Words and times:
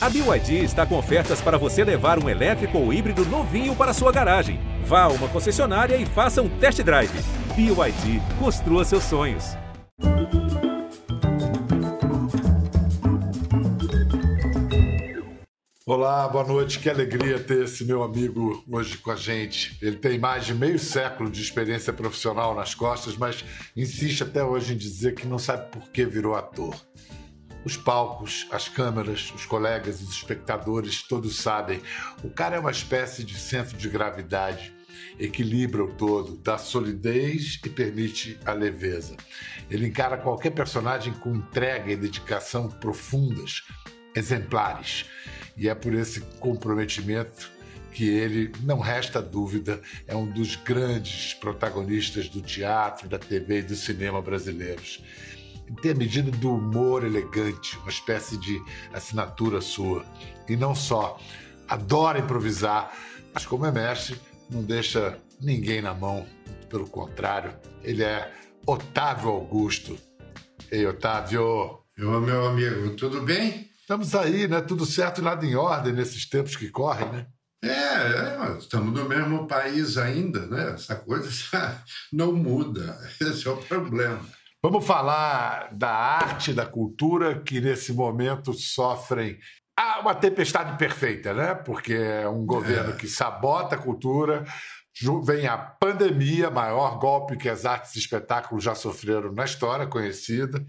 A 0.00 0.08
BYD 0.08 0.62
está 0.62 0.86
com 0.86 0.96
ofertas 0.96 1.40
para 1.40 1.58
você 1.58 1.82
levar 1.82 2.22
um 2.22 2.28
elétrico 2.28 2.78
ou 2.78 2.92
híbrido 2.92 3.24
novinho 3.24 3.74
para 3.74 3.92
sua 3.92 4.12
garagem. 4.12 4.60
Vá 4.84 5.02
a 5.02 5.08
uma 5.08 5.26
concessionária 5.26 5.96
e 5.96 6.06
faça 6.06 6.40
um 6.40 6.48
test 6.48 6.80
drive. 6.82 7.10
BYD, 7.56 8.22
construa 8.38 8.84
seus 8.84 9.02
sonhos. 9.02 9.56
Olá, 15.84 16.28
boa 16.28 16.44
noite. 16.44 16.78
Que 16.78 16.88
alegria 16.88 17.40
ter 17.40 17.64
esse 17.64 17.84
meu 17.84 18.04
amigo 18.04 18.62
hoje 18.70 18.98
com 18.98 19.10
a 19.10 19.16
gente. 19.16 19.76
Ele 19.82 19.96
tem 19.96 20.16
mais 20.16 20.46
de 20.46 20.54
meio 20.54 20.78
século 20.78 21.28
de 21.28 21.42
experiência 21.42 21.92
profissional 21.92 22.54
nas 22.54 22.72
costas, 22.72 23.16
mas 23.16 23.44
insiste 23.76 24.22
até 24.22 24.44
hoje 24.44 24.74
em 24.74 24.76
dizer 24.76 25.16
que 25.16 25.26
não 25.26 25.40
sabe 25.40 25.72
por 25.72 25.90
que 25.90 26.04
virou 26.04 26.36
ator. 26.36 26.76
Os 27.64 27.76
palcos, 27.76 28.46
as 28.50 28.68
câmeras, 28.68 29.32
os 29.34 29.44
colegas, 29.44 30.00
os 30.00 30.10
espectadores, 30.10 31.02
todos 31.02 31.36
sabem. 31.36 31.82
O 32.22 32.30
cara 32.30 32.56
é 32.56 32.58
uma 32.58 32.70
espécie 32.70 33.24
de 33.24 33.36
centro 33.36 33.76
de 33.76 33.88
gravidade, 33.88 34.72
equilibra 35.18 35.84
o 35.84 35.92
todo, 35.92 36.36
dá 36.36 36.56
solidez 36.56 37.60
e 37.64 37.68
permite 37.68 38.38
a 38.44 38.52
leveza. 38.52 39.16
Ele 39.70 39.86
encara 39.86 40.16
qualquer 40.16 40.50
personagem 40.50 41.12
com 41.12 41.34
entrega 41.34 41.92
e 41.92 41.96
dedicação 41.96 42.68
profundas, 42.68 43.64
exemplares. 44.14 45.06
E 45.56 45.68
é 45.68 45.74
por 45.74 45.92
esse 45.94 46.20
comprometimento 46.38 47.50
que 47.92 48.08
ele, 48.08 48.52
não 48.62 48.78
resta 48.78 49.20
dúvida, 49.20 49.80
é 50.06 50.14
um 50.14 50.30
dos 50.30 50.54
grandes 50.54 51.34
protagonistas 51.34 52.28
do 52.28 52.40
teatro, 52.40 53.08
da 53.08 53.18
TV 53.18 53.58
e 53.58 53.62
do 53.62 53.74
cinema 53.74 54.22
brasileiros 54.22 55.02
tem 55.76 55.92
a 55.92 55.94
medida 55.94 56.30
do 56.30 56.54
humor 56.54 57.04
elegante, 57.04 57.76
uma 57.78 57.90
espécie 57.90 58.36
de 58.36 58.62
assinatura 58.92 59.60
sua. 59.60 60.04
E 60.48 60.56
não 60.56 60.74
só, 60.74 61.18
adora 61.68 62.18
improvisar, 62.18 62.92
mas 63.32 63.46
como 63.46 63.66
é 63.66 63.72
mestre, 63.72 64.18
não 64.50 64.62
deixa 64.62 65.18
ninguém 65.40 65.82
na 65.82 65.94
mão. 65.94 66.26
Pelo 66.68 66.86
contrário, 66.86 67.54
ele 67.82 68.02
é 68.02 68.32
Otávio 68.66 69.30
Augusto. 69.30 69.98
Ei, 70.70 70.86
Otávio! 70.86 71.78
Ô, 71.98 72.20
meu 72.20 72.46
amigo, 72.46 72.94
tudo 72.96 73.22
bem? 73.22 73.68
Estamos 73.80 74.14
aí, 74.14 74.46
né? 74.46 74.60
Tudo 74.60 74.84
certo 74.84 75.20
e 75.20 75.24
nada 75.24 75.46
em 75.46 75.54
ordem 75.54 75.92
nesses 75.92 76.28
tempos 76.28 76.54
que 76.54 76.68
correm, 76.68 77.10
né? 77.10 77.26
É, 77.62 77.68
é, 77.68 78.58
estamos 78.58 78.92
no 78.92 79.08
mesmo 79.08 79.48
país 79.48 79.96
ainda, 79.96 80.46
né? 80.46 80.74
Essa 80.74 80.94
coisa 80.94 81.28
não 82.12 82.32
muda. 82.32 83.00
Esse 83.20 83.48
é 83.48 83.50
o 83.50 83.56
problema. 83.56 84.20
Vamos 84.60 84.84
falar 84.84 85.72
da 85.72 85.90
arte, 85.90 86.52
da 86.52 86.66
cultura 86.66 87.40
que 87.40 87.60
nesse 87.60 87.92
momento 87.92 88.52
sofrem 88.52 89.38
ah, 89.78 90.00
uma 90.00 90.16
tempestade 90.16 90.76
perfeita, 90.76 91.32
né? 91.32 91.54
Porque 91.54 91.94
é 91.94 92.28
um 92.28 92.44
governo 92.44 92.90
é. 92.90 92.96
que 92.96 93.06
sabota 93.06 93.76
a 93.76 93.78
cultura, 93.78 94.44
vem 95.24 95.46
a 95.46 95.56
pandemia, 95.56 96.50
maior 96.50 96.98
golpe 96.98 97.36
que 97.36 97.48
as 97.48 97.64
artes 97.64 97.94
e 97.94 98.00
espetáculos 98.00 98.64
já 98.64 98.74
sofreram 98.74 99.32
na 99.32 99.44
história 99.44 99.86
conhecida. 99.86 100.66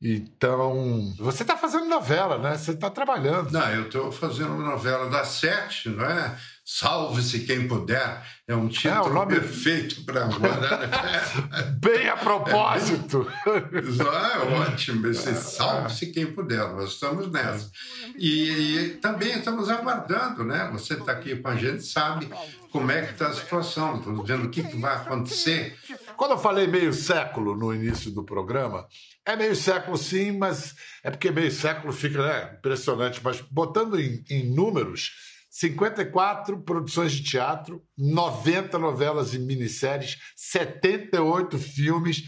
Então, 0.00 1.14
você 1.16 1.42
está 1.42 1.56
fazendo 1.56 1.86
novela, 1.86 2.36
né? 2.36 2.56
Você 2.56 2.72
está 2.72 2.90
trabalhando. 2.90 3.50
Não, 3.50 3.70
eu 3.70 3.86
estou 3.86 4.12
fazendo 4.12 4.52
uma 4.52 4.72
novela 4.72 5.08
das 5.08 5.28
sete, 5.28 5.88
não 5.88 6.04
é? 6.04 6.36
Salve-se 6.62 7.40
quem 7.46 7.66
puder. 7.66 8.22
É 8.46 8.54
um 8.54 8.68
título 8.68 9.06
é, 9.06 9.14
nome... 9.14 9.34
perfeito 9.36 10.04
para 10.04 10.24
agora. 10.24 10.78
Né? 10.78 11.78
Bem 11.80 12.08
a 12.08 12.16
propósito. 12.16 13.26
É, 13.46 13.50
é 13.50 14.60
ótimo. 14.60 15.06
Esse 15.06 15.34
salve-se 15.34 16.12
quem 16.12 16.26
puder. 16.26 16.68
Nós 16.74 16.90
estamos 16.90 17.30
nessa. 17.30 17.70
E, 18.18 18.50
e, 18.50 18.88
também 18.96 19.30
estamos 19.30 19.70
aguardando, 19.70 20.44
né? 20.44 20.68
Você 20.72 20.94
está 20.94 21.12
aqui 21.12 21.36
com 21.36 21.48
a 21.48 21.56
gente, 21.56 21.84
sabe 21.84 22.28
como 22.70 22.90
é 22.90 23.02
que 23.02 23.12
está 23.12 23.28
a 23.28 23.32
situação. 23.32 23.96
Estamos 23.96 24.28
vendo 24.28 24.44
o 24.44 24.50
que, 24.50 24.62
que 24.62 24.76
vai 24.76 24.96
acontecer. 24.96 25.74
Quando 26.16 26.32
eu 26.32 26.38
falei 26.38 26.66
meio 26.66 26.92
século 26.92 27.56
no 27.56 27.72
início 27.72 28.10
do 28.10 28.24
programa, 28.24 28.86
é 29.26 29.34
meio 29.36 29.56
século 29.56 29.98
sim, 29.98 30.32
mas 30.32 30.74
é 31.02 31.10
porque 31.10 31.30
meio 31.30 31.50
século 31.50 31.92
fica 31.92 32.22
né, 32.22 32.56
impressionante. 32.58 33.20
Mas 33.22 33.40
botando 33.40 33.98
em, 33.98 34.24
em 34.30 34.54
números, 34.54 35.10
54 35.50 36.62
produções 36.62 37.12
de 37.12 37.24
teatro, 37.24 37.82
90 37.98 38.78
novelas 38.78 39.34
e 39.34 39.38
minisséries, 39.38 40.16
78 40.36 41.58
filmes, 41.58 42.22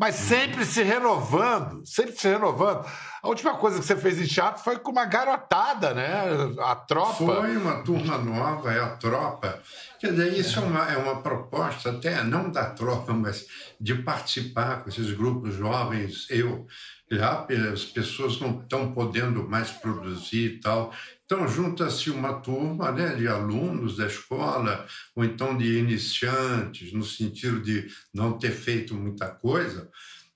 mas 0.00 0.14
sempre 0.14 0.64
se 0.64 0.82
renovando, 0.82 1.82
sempre 1.84 2.16
se 2.16 2.26
renovando. 2.26 2.86
A 3.22 3.28
última 3.28 3.58
coisa 3.58 3.78
que 3.78 3.84
você 3.84 3.94
fez 3.94 4.18
em 4.18 4.24
teatro 4.24 4.64
foi 4.64 4.78
com 4.78 4.90
uma 4.90 5.04
garotada, 5.04 5.92
né? 5.92 6.22
A 6.60 6.74
tropa. 6.74 7.12
Foi 7.12 7.54
uma 7.54 7.82
turma 7.82 8.16
nova, 8.16 8.72
é 8.72 8.80
a 8.80 8.96
tropa. 8.96 9.60
Quer 9.98 10.12
dizer, 10.12 10.38
isso 10.38 10.58
é 10.58 10.62
uma, 10.62 10.90
é 10.90 10.96
uma 10.96 11.20
proposta 11.20 11.90
até, 11.90 12.24
não 12.24 12.50
da 12.50 12.70
tropa, 12.70 13.12
mas 13.12 13.44
de 13.78 13.94
participar 13.96 14.82
com 14.82 14.88
esses 14.88 15.12
grupos 15.12 15.54
jovens. 15.54 16.26
Eu, 16.30 16.66
já 17.10 17.46
as 17.70 17.84
pessoas 17.84 18.40
não 18.40 18.58
estão 18.58 18.94
podendo 18.94 19.46
mais 19.46 19.70
produzir 19.70 20.46
e 20.46 20.60
tal. 20.60 20.94
Então, 21.32 21.46
junta-se 21.46 22.10
uma 22.10 22.40
turma 22.40 22.90
né, 22.90 23.14
de 23.14 23.28
alunos 23.28 23.96
da 23.96 24.06
escola, 24.06 24.84
ou 25.14 25.24
então 25.24 25.56
de 25.56 25.78
iniciantes, 25.78 26.92
no 26.92 27.04
sentido 27.04 27.60
de 27.62 27.86
não 28.12 28.36
ter 28.36 28.50
feito 28.50 28.96
muita 28.96 29.28
coisa, 29.28 29.88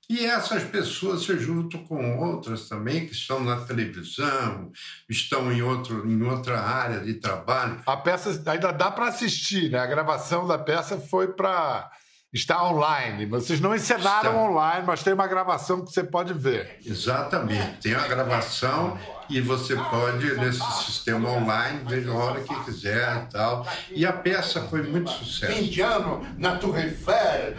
e 0.08 0.24
essas 0.24 0.62
pessoas 0.62 1.24
se 1.24 1.36
juntam 1.36 1.82
com 1.82 2.18
outras 2.18 2.68
também 2.68 3.06
que 3.06 3.12
estão 3.12 3.42
na 3.42 3.64
televisão, 3.64 4.70
estão 5.10 5.50
em, 5.50 5.62
outro, 5.62 6.08
em 6.08 6.22
outra 6.22 6.60
área 6.60 7.00
de 7.00 7.14
trabalho. 7.14 7.82
A 7.86 7.96
peça 7.96 8.40
ainda 8.46 8.70
dá 8.70 8.88
para 8.88 9.08
assistir, 9.08 9.72
né? 9.72 9.80
A 9.80 9.86
gravação 9.86 10.46
da 10.46 10.58
peça 10.58 11.00
foi 11.00 11.32
para 11.32 11.90
está 12.34 12.68
online. 12.68 13.26
Vocês 13.26 13.60
não 13.60 13.74
encenaram 13.74 14.32
está. 14.32 14.42
online, 14.42 14.84
mas 14.86 15.02
tem 15.02 15.12
uma 15.12 15.26
gravação 15.26 15.84
que 15.84 15.92
você 15.92 16.02
pode 16.02 16.34
ver. 16.34 16.78
Exatamente. 16.84 17.80
Tem 17.80 17.94
a 17.94 18.06
gravação 18.08 18.98
e 19.30 19.40
você 19.40 19.76
pode, 19.76 20.34
nesse 20.34 20.60
sistema 20.84 21.30
online, 21.30 21.80
ver 21.86 22.08
a 22.08 22.12
hora 22.12 22.40
que 22.40 22.64
quiser 22.64 23.24
e 23.24 23.32
tal. 23.32 23.66
E 23.90 24.04
a 24.04 24.12
peça 24.12 24.62
foi 24.62 24.82
muito 24.82 25.10
sucesso. 25.10 25.52
Fim 25.52 25.62
de 25.62 25.80
ano 25.80 26.26
na 26.36 26.56
Torre 26.56 26.82
Eiffel. 26.82 27.54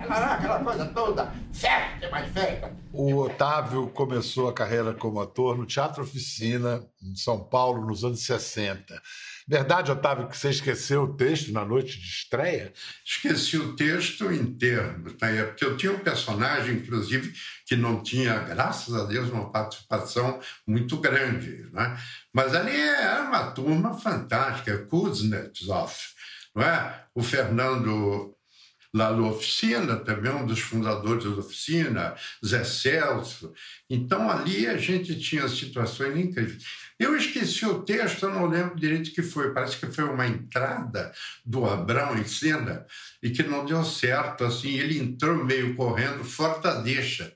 Aquela 0.00 0.62
coisa 0.62 0.86
toda, 0.86 1.32
certo, 1.52 2.10
mais 2.10 2.32
feita. 2.32 2.72
O 2.92 3.16
Otávio 3.16 3.88
começou 3.88 4.48
a 4.48 4.52
carreira 4.52 4.94
como 4.94 5.20
ator 5.20 5.56
no 5.56 5.66
Teatro 5.66 6.02
Oficina, 6.02 6.84
em 7.02 7.14
São 7.14 7.38
Paulo, 7.38 7.86
nos 7.86 8.04
anos 8.04 8.24
60. 8.24 9.00
Verdade, 9.46 9.90
Otávio, 9.90 10.28
que 10.28 10.36
você 10.36 10.50
esqueceu 10.50 11.04
o 11.04 11.14
texto 11.14 11.52
na 11.52 11.64
noite 11.64 11.98
de 11.98 12.06
estreia? 12.06 12.72
Esqueci 13.04 13.56
o 13.56 13.74
texto 13.74 14.30
inteiro, 14.30 15.10
tá? 15.14 15.28
É 15.28 15.44
porque 15.44 15.64
eu 15.64 15.76
tinha 15.76 15.92
um 15.92 16.00
personagem, 16.00 16.76
inclusive, 16.76 17.32
que 17.66 17.74
não 17.74 18.02
tinha, 18.02 18.38
graças 18.40 18.94
a 18.94 19.04
Deus, 19.04 19.30
uma 19.30 19.50
participação 19.50 20.38
muito 20.66 20.98
grande. 20.98 21.66
Né? 21.72 21.98
Mas 22.32 22.54
ali 22.54 22.78
era 22.78 23.22
uma 23.22 23.50
turma 23.52 23.94
fantástica, 23.94 24.84
Kuznetsov, 24.86 25.94
não 26.54 26.62
é? 26.62 27.04
o 27.14 27.22
Fernando 27.22 28.37
lá 28.98 29.12
da 29.12 29.22
Oficina, 29.22 29.96
também 29.96 30.32
um 30.32 30.44
dos 30.44 30.58
fundadores 30.58 31.24
da 31.24 31.30
Oficina, 31.30 32.16
Zé 32.44 32.64
Celso. 32.64 33.52
Então, 33.88 34.28
ali 34.28 34.66
a 34.66 34.76
gente 34.76 35.18
tinha 35.18 35.48
situações 35.48 36.16
incríveis. 36.16 36.64
Eu 36.98 37.16
esqueci 37.16 37.64
o 37.64 37.82
texto, 37.82 38.24
eu 38.24 38.30
não 38.30 38.46
lembro 38.46 38.74
direito 38.74 39.08
o 39.08 39.12
que 39.12 39.22
foi. 39.22 39.54
Parece 39.54 39.78
que 39.78 39.86
foi 39.86 40.02
uma 40.02 40.26
entrada 40.26 41.12
do 41.46 41.64
Abrão 41.64 42.18
em 42.18 42.26
cena 42.26 42.84
e 43.22 43.30
que 43.30 43.44
não 43.44 43.64
deu 43.64 43.84
certo. 43.84 44.44
Assim, 44.44 44.76
ele 44.76 44.98
entrou 44.98 45.44
meio 45.44 45.76
correndo 45.76 46.24
fora 46.24 46.58
da 46.58 46.80
deixa. 46.80 47.32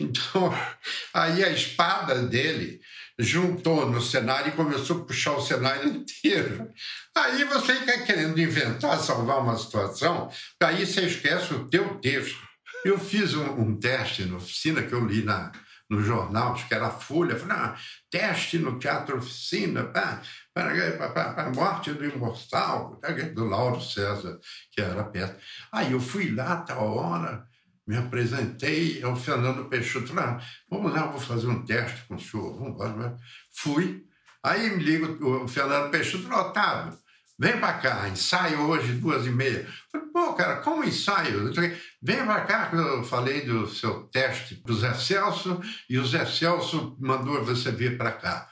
Então, 0.00 0.52
aí 1.12 1.44
a 1.44 1.50
espada 1.50 2.22
dele 2.22 2.80
juntou 3.18 3.88
no 3.88 4.00
cenário 4.00 4.48
e 4.48 4.56
começou 4.56 5.02
a 5.02 5.04
puxar 5.04 5.32
o 5.32 5.40
cenário 5.40 5.88
inteiro. 5.88 6.70
Aí 7.16 7.44
você 7.44 7.74
fica 7.76 8.04
querendo 8.04 8.40
inventar, 8.40 8.98
salvar 8.98 9.40
uma 9.40 9.56
situação, 9.56 10.30
aí 10.62 10.84
você 10.84 11.02
esquece 11.02 11.54
o 11.54 11.68
teu 11.68 11.96
texto. 12.00 12.42
Eu 12.84 12.98
fiz 12.98 13.34
um, 13.34 13.60
um 13.60 13.78
teste 13.78 14.24
na 14.24 14.36
oficina 14.36 14.82
que 14.82 14.92
eu 14.92 15.06
li 15.06 15.22
na, 15.22 15.52
no 15.88 16.02
jornal, 16.02 16.52
acho 16.52 16.66
que 16.68 16.74
era 16.74 16.90
Folha, 16.90 17.38
falei, 17.38 17.56
ah, 17.56 17.76
teste 18.10 18.58
no 18.58 18.78
Teatro 18.78 19.18
Oficina 19.18 19.84
para, 19.84 20.22
para, 20.52 21.46
a 21.46 21.50
morte 21.50 21.92
do 21.92 22.04
imortal, 22.04 23.00
do 23.34 23.44
Lauro 23.44 23.80
César, 23.80 24.38
que 24.70 24.80
era 24.80 25.04
perto. 25.04 25.40
Aí 25.72 25.92
eu 25.92 26.00
fui 26.00 26.30
lá, 26.34 26.56
tal 26.58 26.96
hora, 26.96 27.46
me 27.86 27.96
apresentei 27.96 29.02
ao 29.02 29.16
Fernando 29.16 29.68
Peixoto, 29.68 30.08
falei, 30.08 30.24
ah, 30.24 30.40
vamos 30.70 30.92
lá, 30.92 31.06
vou 31.06 31.20
fazer 31.20 31.46
um 31.46 31.64
teste 31.64 32.06
com 32.06 32.14
o 32.14 32.20
senhor, 32.20 32.56
vamos 32.58 32.74
embora. 32.74 33.16
Fui, 33.56 34.04
aí 34.42 34.70
me 34.70 34.82
liga 34.82 35.06
o 35.24 35.46
Fernando 35.46 35.90
Peixoto, 35.90 36.24
falou, 36.24 36.48
Otávio, 36.48 36.98
Vem 37.36 37.58
para 37.58 37.78
cá, 37.78 38.08
ensaio 38.08 38.60
hoje, 38.60 38.92
duas 38.92 39.26
e 39.26 39.30
meia. 39.30 39.66
Falei, 39.90 40.06
pô, 40.12 40.34
cara, 40.34 40.56
como 40.60 40.84
ensaio? 40.84 41.52
Vem 42.00 42.24
para 42.24 42.42
cá, 42.42 42.70
eu 42.72 43.02
falei 43.02 43.40
do 43.40 43.66
seu 43.66 44.04
teste 44.04 44.54
para 44.54 44.72
o 44.72 44.76
Zé 44.76 44.94
Celso, 44.94 45.60
e 45.90 45.98
o 45.98 46.06
Zé 46.06 46.24
Celso 46.26 46.96
mandou 47.00 47.44
você 47.44 47.72
vir 47.72 47.98
para 47.98 48.12
cá. 48.12 48.48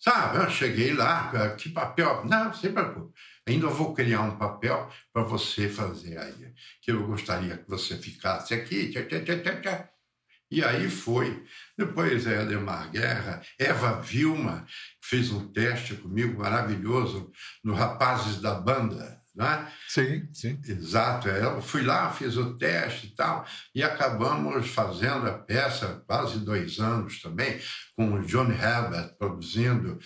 Sabe, 0.00 0.38
eu 0.38 0.50
cheguei 0.50 0.92
lá, 0.92 1.54
que 1.56 1.68
papel? 1.68 2.24
Não, 2.24 2.52
sem 2.52 2.72
preocupe. 2.72 3.12
Ainda 3.46 3.68
vou 3.68 3.94
criar 3.94 4.22
um 4.22 4.36
papel 4.36 4.90
para 5.12 5.22
você 5.22 5.68
fazer 5.68 6.18
aí, 6.18 6.52
que 6.82 6.90
eu 6.90 7.06
gostaria 7.06 7.56
que 7.56 7.68
você 7.68 7.96
ficasse 7.96 8.52
aqui. 8.52 8.90
Tchá, 8.90 9.04
tchá, 9.04 9.20
tchá, 9.20 9.60
tchá. 9.60 9.90
E 10.50 10.64
aí 10.64 10.88
foi. 10.88 11.44
Depois 11.76 12.26
é 12.26 12.38
Ademar 12.38 12.90
Guerra, 12.90 13.42
Eva 13.58 14.00
Vilma 14.00 14.66
fez 15.00 15.30
um 15.30 15.52
teste 15.52 15.94
comigo 15.96 16.38
maravilhoso 16.38 17.30
no 17.62 17.74
Rapazes 17.74 18.40
da 18.40 18.54
Banda. 18.54 19.15
Né? 19.36 19.70
Sim, 19.86 20.28
sim. 20.32 20.58
Exato. 20.66 21.28
É, 21.28 21.44
eu 21.44 21.60
fui 21.60 21.82
lá, 21.82 22.10
fiz 22.10 22.36
o 22.36 22.56
teste 22.56 23.08
e 23.08 23.14
tal, 23.14 23.44
e 23.74 23.82
acabamos 23.82 24.68
fazendo 24.68 25.26
a 25.28 25.38
peça 25.38 26.02
quase 26.06 26.38
dois 26.40 26.80
anos 26.80 27.20
também, 27.20 27.60
com 27.94 28.14
o 28.14 28.24
John 28.24 28.50
Herbert 28.50 29.14
produzindo. 29.18 29.98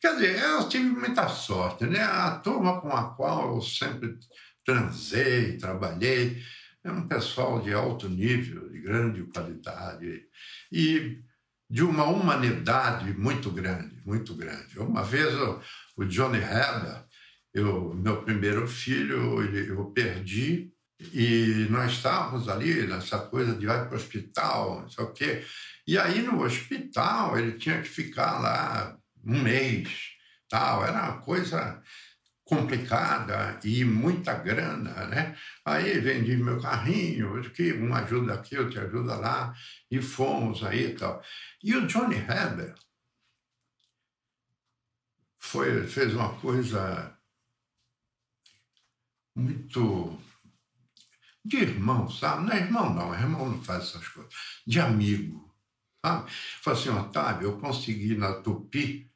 Quer 0.00 0.14
dizer, 0.14 0.40
eu 0.40 0.68
tive 0.68 0.88
muita 0.88 1.28
sorte, 1.28 1.84
né? 1.84 2.00
A 2.00 2.38
turma 2.38 2.80
com 2.80 2.92
a 2.92 3.14
qual 3.16 3.56
eu 3.56 3.60
sempre 3.60 4.16
transei, 4.64 5.56
trabalhei, 5.56 6.40
é 6.84 6.90
um 6.92 7.08
pessoal 7.08 7.60
de 7.60 7.72
alto 7.72 8.08
nível, 8.08 8.68
de 8.70 8.80
grande 8.80 9.24
qualidade 9.24 10.22
e 10.70 11.20
de 11.68 11.82
uma 11.82 12.04
humanidade 12.04 13.12
muito 13.18 13.50
grande, 13.50 14.00
muito 14.06 14.34
grande. 14.34 14.78
Uma 14.78 15.02
vez 15.02 15.34
o, 15.34 15.60
o 15.96 16.04
Johnny 16.04 16.38
Herbert, 16.38 17.05
eu, 17.56 17.94
meu 17.94 18.22
primeiro 18.22 18.68
filho, 18.68 19.42
eu 19.42 19.86
perdi 19.86 20.70
e 21.12 21.66
nós 21.70 21.92
estávamos 21.92 22.50
ali 22.50 22.86
nessa 22.86 23.18
coisa 23.18 23.54
de 23.54 23.64
ir 23.64 23.68
para 23.68 23.92
o 23.92 23.96
hospital, 23.96 24.82
não 24.82 24.88
sei 24.90 25.04
o 25.04 25.12
quê. 25.12 25.44
E 25.86 25.96
aí 25.96 26.20
no 26.20 26.42
hospital 26.42 27.38
ele 27.38 27.52
tinha 27.52 27.80
que 27.80 27.88
ficar 27.88 28.38
lá 28.40 28.98
um 29.24 29.42
mês, 29.42 30.10
tal. 30.50 30.84
Era 30.84 31.02
uma 31.02 31.22
coisa 31.22 31.82
complicada 32.44 33.58
e 33.64 33.84
muita 33.86 34.34
grana, 34.34 35.06
né? 35.06 35.34
Aí 35.64 35.98
vendi 35.98 36.36
meu 36.36 36.60
carrinho, 36.60 37.40
que 37.52 37.72
um 37.72 37.94
ajuda 37.94 38.34
aqui, 38.34 38.58
outro 38.58 38.80
ajuda 38.82 39.16
lá, 39.16 39.54
e 39.90 40.02
fomos 40.02 40.62
aí 40.62 40.90
e 40.90 40.94
tal. 40.94 41.22
E 41.64 41.74
o 41.74 41.86
Johnny 41.86 42.16
Herbert 42.16 42.74
foi, 45.38 45.86
fez 45.86 46.12
uma 46.14 46.34
coisa 46.34 47.15
muito 49.36 50.18
de 51.44 51.58
irmão, 51.58 52.10
sabe? 52.10 52.44
Não 52.44 52.52
é 52.52 52.56
irmão, 52.56 52.92
não, 52.92 53.14
irmão 53.14 53.48
não 53.50 53.62
faz 53.62 53.84
essas 53.84 54.08
coisas. 54.08 54.32
De 54.66 54.80
amigo, 54.80 55.54
sabe? 56.04 56.30
Falei 56.62 56.80
assim, 56.80 56.90
Otávio, 56.90 57.48
eu 57.48 57.58
consegui 57.58 58.16
na 58.16 58.34
Tupi 58.40 59.08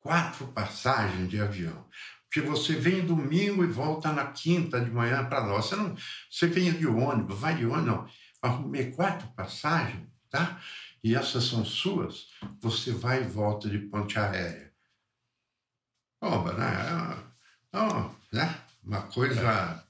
quatro 0.00 0.46
passagens 0.48 1.28
de 1.28 1.38
avião 1.38 1.86
porque 2.30 2.40
você 2.40 2.76
vem 2.76 3.04
domingo 3.04 3.64
e 3.64 3.66
volta 3.66 4.12
na 4.12 4.28
quinta 4.28 4.80
de 4.80 4.88
manhã 4.88 5.28
para 5.28 5.44
nós. 5.44 5.66
Você 5.66 5.74
não, 5.74 5.96
você 6.30 6.46
vem 6.46 6.72
de 6.72 6.86
ônibus, 6.86 7.36
vai 7.36 7.56
de 7.56 7.66
ônibus, 7.66 7.86
não. 7.86 8.08
Arrumei 8.40 8.92
quatro 8.92 9.26
passagens, 9.34 10.08
tá? 10.30 10.60
E 11.02 11.16
essas 11.16 11.42
são 11.42 11.64
suas. 11.64 12.28
Você 12.60 12.92
vai 12.92 13.22
e 13.22 13.26
volta 13.26 13.68
de 13.68 13.80
ponte 13.80 14.16
aérea. 14.16 14.72
Oba, 16.22 16.52
né? 16.52 16.66
É, 16.66 17.78
é, 17.78 17.84
né? 17.84 18.10
Uma 18.90 19.02
coisa 19.02 19.84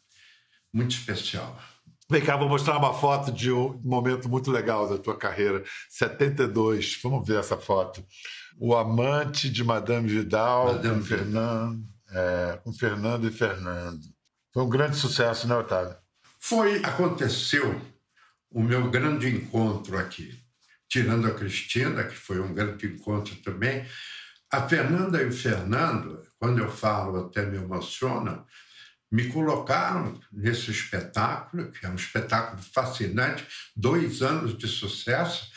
muito 0.72 0.90
especial. 0.90 1.58
Vem 2.10 2.22
cá, 2.22 2.36
vou 2.36 2.48
mostrar 2.48 2.76
uma 2.76 2.92
foto 2.92 3.32
de 3.32 3.50
um 3.50 3.80
momento 3.82 4.28
muito 4.28 4.50
legal 4.50 4.88
da 4.88 4.98
tua 4.98 5.16
carreira. 5.16 5.64
72, 5.88 6.98
vamos 7.02 7.26
ver 7.26 7.38
essa 7.38 7.56
foto. 7.56 8.04
O 8.58 8.76
amante 8.76 9.48
de 9.48 9.64
Madame 9.64 10.08
Vidal, 10.08 10.74
Madame 10.74 11.02
Fernando 11.02 11.90
é, 12.12 12.58
com 12.62 12.72
Fernando 12.72 13.26
e 13.26 13.32
Fernando. 13.32 14.02
Foi 14.52 14.62
um 14.62 14.68
grande 14.68 14.96
sucesso, 14.96 15.46
né, 15.46 15.54
Otávio? 15.54 15.96
Foi, 16.38 16.82
aconteceu 16.84 17.80
o 18.50 18.62
meu 18.62 18.90
grande 18.90 19.28
encontro 19.28 19.96
aqui. 19.96 20.38
Tirando 20.88 21.28
a 21.28 21.34
Cristina, 21.34 22.04
que 22.04 22.16
foi 22.16 22.40
um 22.40 22.52
grande 22.52 22.86
encontro 22.86 23.36
também, 23.36 23.86
a 24.52 24.68
Fernanda 24.68 25.22
e 25.22 25.26
o 25.26 25.32
Fernando, 25.32 26.20
quando 26.38 26.58
eu 26.58 26.70
falo 26.70 27.26
até 27.26 27.46
me 27.46 27.58
emociona, 27.58 28.44
me 29.10 29.28
colocaram 29.28 30.20
nesse 30.32 30.70
espetáculo, 30.70 31.72
que 31.72 31.84
é 31.84 31.88
um 31.88 31.96
espetáculo 31.96 32.62
fascinante, 32.62 33.46
dois 33.74 34.22
anos 34.22 34.56
de 34.56 34.68
sucesso, 34.68 35.50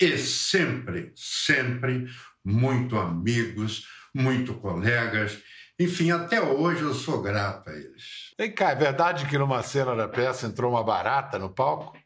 e 0.00 0.16
sempre, 0.16 1.12
sempre 1.14 2.08
muito 2.44 2.96
amigos, 2.96 3.86
muito 4.14 4.54
colegas. 4.54 5.38
Enfim, 5.78 6.10
até 6.10 6.40
hoje 6.40 6.82
eu 6.82 6.94
sou 6.94 7.20
grato 7.20 7.68
a 7.68 7.74
eles. 7.74 8.32
Vem 8.38 8.52
cá, 8.52 8.70
é 8.70 8.74
verdade 8.74 9.26
que 9.26 9.36
numa 9.36 9.62
cena 9.62 9.94
da 9.94 10.08
peça 10.08 10.46
entrou 10.46 10.72
uma 10.72 10.82
barata 10.82 11.38
no 11.38 11.50
palco? 11.50 11.98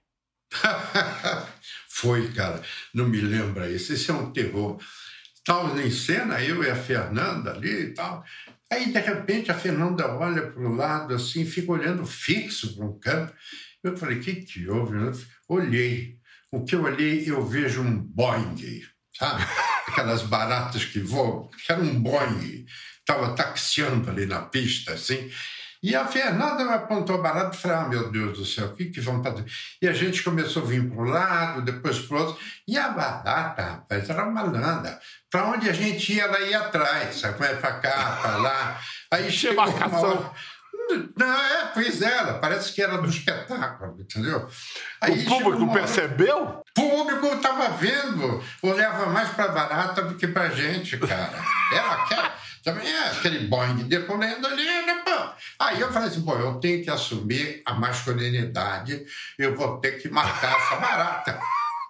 Foi, 1.89 2.33
cara. 2.33 2.63
Não 2.93 3.07
me 3.07 3.21
lembra 3.21 3.71
isso. 3.71 3.93
Isso 3.93 4.11
é 4.11 4.15
um 4.15 4.33
terror. 4.33 4.79
Estávamos 5.35 5.81
em 5.81 5.91
cena, 5.91 6.43
eu 6.43 6.65
e 6.65 6.71
a 6.71 6.77
Fernanda 6.77 7.53
ali 7.53 7.83
e 7.83 7.95
tal. 7.95 8.25
Aí, 8.71 8.93
de 8.93 9.01
repente, 9.01 9.51
a 9.51 9.59
Fernanda 9.59 10.07
olha 10.15 10.51
para 10.51 10.63
o 10.63 10.75
lado 10.75 11.15
assim, 11.15 11.45
fica 11.45 11.73
olhando 11.73 12.07
fixo 12.07 12.77
para 12.77 12.87
um 12.87 12.99
canto. 12.99 13.35
Eu 13.83 13.97
falei, 13.97 14.19
o 14.19 14.21
que, 14.21 14.35
que 14.37 14.69
houve? 14.69 14.97
Eu 14.97 15.13
olhei. 15.49 16.19
O 16.53 16.65
que 16.65 16.75
eu 16.75 16.83
olhei, 16.83 17.29
eu 17.29 17.45
vejo 17.47 17.83
um 17.83 17.99
Boeing, 17.99 18.83
sabe? 19.17 19.43
Aquelas 19.89 20.23
baratas 20.23 20.85
que 20.85 21.01
voam. 21.01 21.51
Era 21.69 21.81
um 21.81 22.01
Boeing 22.01 22.67
estava 23.11 23.35
taxiando 23.35 24.09
ali 24.09 24.27
na 24.27 24.43
pista, 24.43 24.93
assim. 24.93 25.31
E 25.83 25.97
a 25.97 26.07
Fernanda 26.07 26.63
me 26.63 26.75
apontou 26.75 27.23
barato 27.23 27.57
e 27.57 27.61
falou: 27.61 27.77
ah, 27.79 27.89
meu 27.89 28.11
Deus 28.11 28.39
do 28.39 28.45
céu, 28.45 28.67
o 28.67 28.75
que, 28.75 28.87
que 28.87 29.01
vão 29.01 29.23
fazer? 29.23 29.45
E 29.81 29.89
a 29.89 29.93
gente 29.93 30.23
começou 30.23 30.63
a 30.63 30.67
vir 30.67 30.89
para 30.89 31.01
um 31.01 31.05
lado, 31.05 31.63
depois 31.63 31.99
para 32.01 32.17
o 32.17 32.21
outro. 32.21 32.39
E 32.69 32.77
a 32.77 32.89
barata, 32.89 33.63
rapaz, 33.63 34.11
era 34.11 34.27
malandra. 34.27 35.01
Para 35.31 35.47
onde 35.47 35.71
a 35.71 35.73
gente 35.73 36.13
ia, 36.13 36.25
ela 36.25 36.41
ia 36.41 36.61
atrás, 36.61 37.17
sabe? 37.17 37.39
Para 37.39 37.73
cá, 37.81 38.19
para 38.21 38.37
lá. 38.37 38.81
Aí 39.11 39.31
chegou 39.31 39.65
uma 39.65 39.99
hora. 39.99 40.31
Não, 41.17 41.41
é, 41.41 41.67
pois 41.73 42.03
é, 42.03 42.33
parece 42.35 42.73
que 42.73 42.83
era 42.83 42.99
do 42.99 43.09
espetáculo, 43.09 44.01
entendeu? 44.01 44.49
Aí 45.01 45.23
o 45.23 45.25
público 45.25 45.73
percebeu? 45.73 46.43
O 46.43 46.65
público 46.75 47.27
estava 47.27 47.69
vendo, 47.71 48.43
olhava 48.63 49.07
mais 49.07 49.29
para 49.31 49.53
barata 49.53 50.03
do 50.03 50.17
que 50.17 50.27
para 50.27 50.51
gente, 50.51 50.99
cara. 50.99 51.39
Era 51.73 51.93
aquela. 51.93 52.33
Também 52.63 52.87
é 52.87 53.09
aquele 53.09 53.47
Boeing 53.47 53.89
decolando 53.89 54.47
ali. 54.47 54.65
Né, 54.65 55.03
pô. 55.05 55.31
Aí 55.59 55.81
eu 55.81 55.93
falei 55.93 56.09
assim, 56.09 56.23
pô, 56.23 56.35
eu 56.37 56.61
tenho 56.61 56.83
que 56.83 56.91
assumir 56.91 57.63
a 57.65 57.75
masculinidade, 57.75 59.05
eu 59.39 59.55
vou 59.55 59.79
ter 59.79 59.93
que 60.01 60.09
marcar 60.09 60.57
essa 60.57 60.77
barata, 60.77 61.41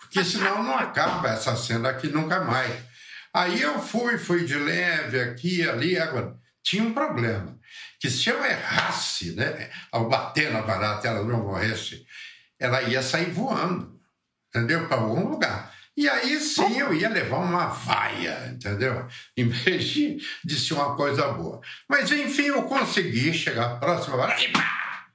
porque 0.00 0.24
senão 0.24 0.62
não 0.62 0.76
acaba 0.76 1.28
essa 1.30 1.56
cena 1.56 1.90
aqui 1.90 2.08
nunca 2.08 2.40
mais. 2.40 2.74
Aí 3.32 3.62
eu 3.62 3.80
fui, 3.80 4.18
fui 4.18 4.44
de 4.44 4.56
leve 4.56 5.20
aqui, 5.20 5.68
ali, 5.68 5.98
agora. 5.98 6.36
Tinha 6.62 6.82
um 6.82 6.92
problema, 6.92 7.58
que 7.98 8.10
se 8.10 8.28
eu 8.28 8.44
errasse, 8.44 9.32
né, 9.32 9.70
ao 9.90 10.08
bater 10.08 10.52
na 10.52 10.62
barata 10.62 11.08
ela 11.08 11.24
não 11.24 11.44
morresse, 11.44 12.04
ela 12.58 12.82
ia 12.82 13.02
sair 13.02 13.30
voando, 13.30 13.98
entendeu? 14.48 14.86
Para 14.86 14.98
algum 14.98 15.28
lugar. 15.28 15.69
E 15.97 16.09
aí 16.09 16.38
sim 16.40 16.78
eu 16.78 16.94
ia 16.94 17.09
levar 17.09 17.38
uma 17.38 17.66
vaia, 17.66 18.52
entendeu? 18.54 19.06
Em 19.37 19.49
vez 19.49 19.85
de, 19.85 20.18
de 20.44 20.59
ser 20.59 20.75
uma 20.75 20.97
coisa 20.97 21.28
boa. 21.32 21.61
Mas 21.88 22.11
enfim, 22.11 22.47
eu 22.47 22.62
consegui 22.62 23.32
chegar 23.32 23.78
próximo 23.80 24.16
e 24.16 24.49
pá! 24.49 25.06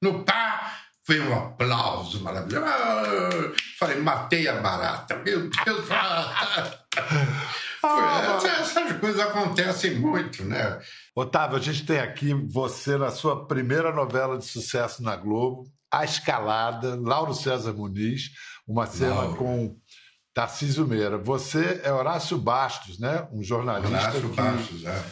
No 0.00 0.24
pá, 0.24 0.78
veio 1.06 1.28
um 1.28 1.34
aplauso 1.36 2.22
maravilhoso. 2.22 2.66
Ah, 2.66 3.52
falei, 3.78 3.98
matei 3.98 4.48
a 4.48 4.60
barata. 4.60 5.16
Meu 5.16 5.48
Deus! 5.48 5.86
Ah, 7.84 8.38
essas 8.60 8.92
coisas 9.00 9.20
acontecem 9.20 9.98
muito, 9.98 10.44
né? 10.44 10.78
Otávio, 11.16 11.56
a 11.56 11.60
gente 11.60 11.84
tem 11.84 11.98
aqui 11.98 12.32
você 12.32 12.96
na 12.96 13.10
sua 13.10 13.44
primeira 13.46 13.92
novela 13.92 14.38
de 14.38 14.44
sucesso 14.44 15.02
na 15.02 15.16
Globo, 15.16 15.64
A 15.90 16.04
Escalada, 16.04 16.94
Lauro 16.94 17.34
César 17.34 17.72
Muniz, 17.72 18.30
uma 18.68 18.86
cena 18.86 19.34
com 19.34 19.76
Tarcísio 20.34 20.86
Meira. 20.86 21.18
Você 21.18 21.80
é 21.84 21.92
Horácio 21.92 22.38
Bastos, 22.38 22.98
né? 22.98 23.26
Um 23.32 23.42
jornalista 23.42 23.88
Horácio 23.96 24.30
que 24.30 24.36
Bastos, 24.36 24.84
é. 24.84 25.04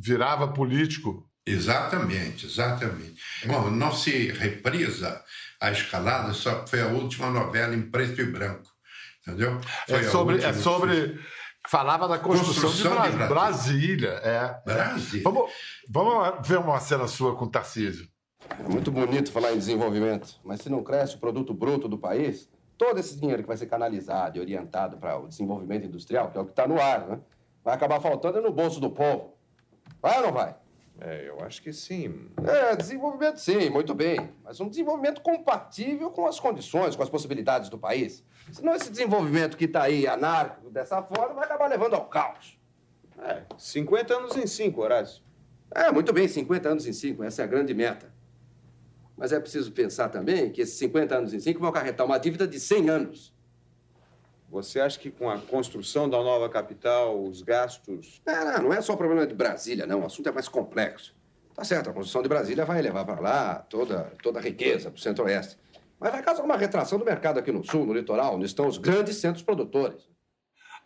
virava 0.00 0.48
político. 0.48 1.28
Exatamente, 1.46 2.46
exatamente. 2.46 3.20
Bom, 3.46 3.68
não 3.70 3.92
se 3.92 4.28
reprisa 4.32 5.22
a 5.60 5.70
escalada, 5.72 6.32
só 6.32 6.64
foi 6.66 6.80
a 6.80 6.86
última 6.86 7.30
novela 7.30 7.74
em 7.74 7.82
preto 7.82 8.20
e 8.20 8.24
branco, 8.24 8.68
entendeu? 9.26 9.60
Foi 9.88 9.98
é 9.98 10.02
sobre, 10.04 10.42
é 10.42 10.52
sobre 10.52 11.20
Falava 11.68 12.08
da 12.08 12.18
construção, 12.18 12.62
Construção 12.62 13.02
de, 13.02 13.10
de 13.10 13.16
Bra- 13.16 13.26
Brasília. 13.28 14.08
É. 14.24 14.60
Brasília. 14.64 15.22
Vamos, 15.22 15.50
vamos 15.88 16.48
ver 16.48 16.58
uma 16.58 16.80
cena 16.80 17.06
sua 17.06 17.36
com 17.36 17.44
o 17.44 17.50
Tarcísio. 17.50 18.08
É 18.58 18.68
muito 18.68 18.90
bonito 18.90 19.30
falar 19.30 19.52
em 19.52 19.58
desenvolvimento, 19.58 20.34
mas 20.44 20.60
se 20.60 20.68
não 20.68 20.82
cresce 20.82 21.14
o 21.14 21.20
produto 21.20 21.54
bruto 21.54 21.88
do 21.88 21.96
país, 21.96 22.48
todo 22.76 22.98
esse 22.98 23.18
dinheiro 23.18 23.42
que 23.42 23.48
vai 23.48 23.56
ser 23.56 23.66
canalizado 23.66 24.38
e 24.38 24.40
orientado 24.40 24.96
para 24.96 25.18
o 25.18 25.28
desenvolvimento 25.28 25.86
industrial, 25.86 26.30
que 26.30 26.38
é 26.38 26.40
o 26.40 26.44
que 26.44 26.52
está 26.52 26.66
no 26.66 26.80
ar, 26.80 27.06
né? 27.06 27.20
Vai 27.64 27.74
acabar 27.74 28.00
faltando 28.00 28.40
no 28.40 28.52
bolso 28.52 28.80
do 28.80 28.90
povo. 28.90 29.34
Vai 30.00 30.16
ou 30.18 30.26
não 30.26 30.32
vai? 30.32 30.54
É, 31.00 31.28
eu 31.28 31.40
acho 31.42 31.62
que 31.62 31.72
sim. 31.72 32.28
É, 32.44 32.76
desenvolvimento 32.76 33.38
sim, 33.38 33.70
muito 33.70 33.94
bem. 33.94 34.30
Mas 34.44 34.60
um 34.60 34.68
desenvolvimento 34.68 35.20
compatível 35.20 36.10
com 36.10 36.26
as 36.26 36.38
condições, 36.38 36.94
com 36.94 37.02
as 37.02 37.08
possibilidades 37.08 37.68
do 37.68 37.78
país. 37.78 38.22
Senão 38.52 38.74
esse 38.74 38.90
desenvolvimento 38.90 39.56
que 39.56 39.64
está 39.64 39.82
aí 39.82 40.06
anárquico 40.06 40.70
dessa 40.70 41.02
forma 41.02 41.34
vai 41.34 41.44
acabar 41.44 41.68
levando 41.68 41.94
ao 41.94 42.06
caos. 42.06 42.58
É, 43.18 43.42
50 43.58 44.14
anos 44.14 44.36
em 44.36 44.46
5, 44.46 44.80
Horácio. 44.80 45.22
É, 45.74 45.90
muito 45.90 46.12
bem, 46.12 46.28
50 46.28 46.68
anos 46.68 46.86
em 46.86 46.92
5, 46.92 47.22
essa 47.24 47.42
é 47.42 47.44
a 47.44 47.48
grande 47.48 47.72
meta. 47.72 48.12
Mas 49.16 49.32
é 49.32 49.40
preciso 49.40 49.70
pensar 49.72 50.08
também 50.08 50.50
que 50.50 50.60
esses 50.60 50.76
50 50.78 51.16
anos 51.16 51.34
em 51.34 51.40
5 51.40 51.60
vão 51.60 51.68
acarretar 51.68 52.06
uma 52.06 52.18
dívida 52.18 52.46
de 52.46 52.58
100 52.58 52.90
anos. 52.90 53.32
Você 54.50 54.80
acha 54.80 54.98
que 54.98 55.10
com 55.10 55.30
a 55.30 55.38
construção 55.38 56.08
da 56.08 56.18
nova 56.18 56.48
capital, 56.48 57.24
os 57.24 57.40
gastos. 57.40 58.20
Não, 58.26 58.44
não, 58.44 58.62
não 58.64 58.72
é 58.72 58.82
só 58.82 58.94
problema 58.96 59.26
de 59.26 59.34
Brasília, 59.34 59.86
não. 59.86 60.00
O 60.00 60.06
assunto 60.06 60.28
é 60.28 60.32
mais 60.32 60.48
complexo. 60.48 61.14
Tá 61.54 61.64
certo, 61.64 61.90
a 61.90 61.92
construção 61.92 62.22
de 62.22 62.28
Brasília 62.28 62.64
vai 62.64 62.80
levar 62.80 63.04
para 63.04 63.20
lá 63.20 63.54
toda, 63.68 64.12
toda 64.22 64.38
a 64.38 64.42
riqueza 64.42 64.90
para 64.90 64.98
o 64.98 65.00
centro-oeste. 65.00 65.56
Mas 65.98 66.12
vai 66.12 66.22
causar 66.22 66.42
uma 66.42 66.56
retração 66.56 66.98
do 66.98 67.04
mercado 67.04 67.38
aqui 67.38 67.52
no 67.52 67.64
sul, 67.64 67.86
no 67.86 67.94
litoral, 67.94 68.34
onde 68.34 68.46
estão 68.46 68.66
os 68.66 68.76
grandes 68.76 69.16
centros 69.16 69.42
produtores. 69.42 70.02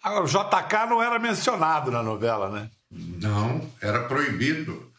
Agora, 0.03 0.25
o 0.25 0.29
JK 0.29 0.87
não 0.89 1.03
era 1.03 1.19
mencionado 1.19 1.91
na 1.91 2.03
novela, 2.03 2.51
né? 2.51 2.71
Não, 2.91 3.69
era 3.81 4.05
proibido. 4.05 4.93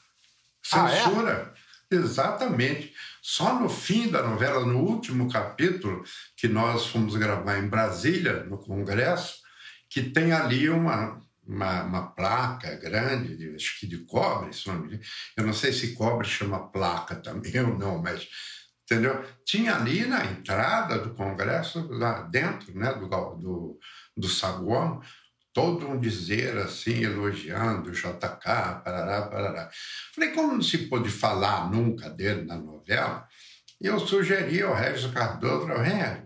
Ah, 0.73 0.91
é? 0.91 1.03
Censura. 1.03 1.53
Exatamente. 1.89 2.93
Só 3.29 3.59
no 3.59 3.67
fim 3.67 4.09
da 4.09 4.23
novela, 4.23 4.65
no 4.65 4.79
último 4.79 5.29
capítulo, 5.29 6.01
que 6.37 6.47
nós 6.47 6.87
fomos 6.87 7.13
gravar 7.17 7.57
em 7.57 7.67
Brasília, 7.67 8.45
no 8.45 8.57
Congresso, 8.57 9.39
que 9.89 10.01
tem 10.01 10.31
ali 10.31 10.69
uma, 10.69 11.21
uma, 11.45 11.83
uma 11.83 12.11
placa 12.11 12.73
grande, 12.77 13.35
de, 13.35 13.53
acho 13.53 13.81
que 13.81 13.85
de 13.85 13.97
cobre, 14.05 14.51
eu 15.35 15.45
não 15.45 15.51
sei 15.51 15.73
se 15.73 15.93
cobre 15.93 16.25
chama 16.25 16.71
placa 16.71 17.17
também 17.17 17.59
ou 17.59 17.77
não, 17.77 18.01
mas 18.01 18.25
entendeu? 18.83 19.21
Tinha 19.43 19.75
ali 19.75 20.05
na 20.05 20.23
entrada 20.23 20.97
do 20.97 21.13
Congresso, 21.13 21.85
lá 21.89 22.21
dentro 22.21 22.73
né, 22.79 22.93
do, 22.93 23.07
do, 23.07 23.79
do 24.15 24.29
saguão, 24.29 25.01
todo 25.57 25.89
um 25.89 25.99
dizer 25.99 26.55
assim, 26.59 27.03
elogiando 27.03 27.89
o 27.89 27.91
JK, 27.91 28.43
parará, 28.85 29.23
parará. 29.23 29.71
Falei, 30.13 30.29
como 30.29 30.53
não 30.53 30.61
se 30.61 30.77
pôde 30.87 31.09
falar 31.09 31.71
nunca 31.71 32.11
dele 32.11 32.43
na 32.43 32.55
novela, 32.55 33.27
eu 33.81 33.99
sugeri 33.99 34.61
ao 34.61 34.75
Regis 34.75 35.11
Cardoso, 35.11 35.71
ao 35.71 35.81
Regis, 35.81 36.25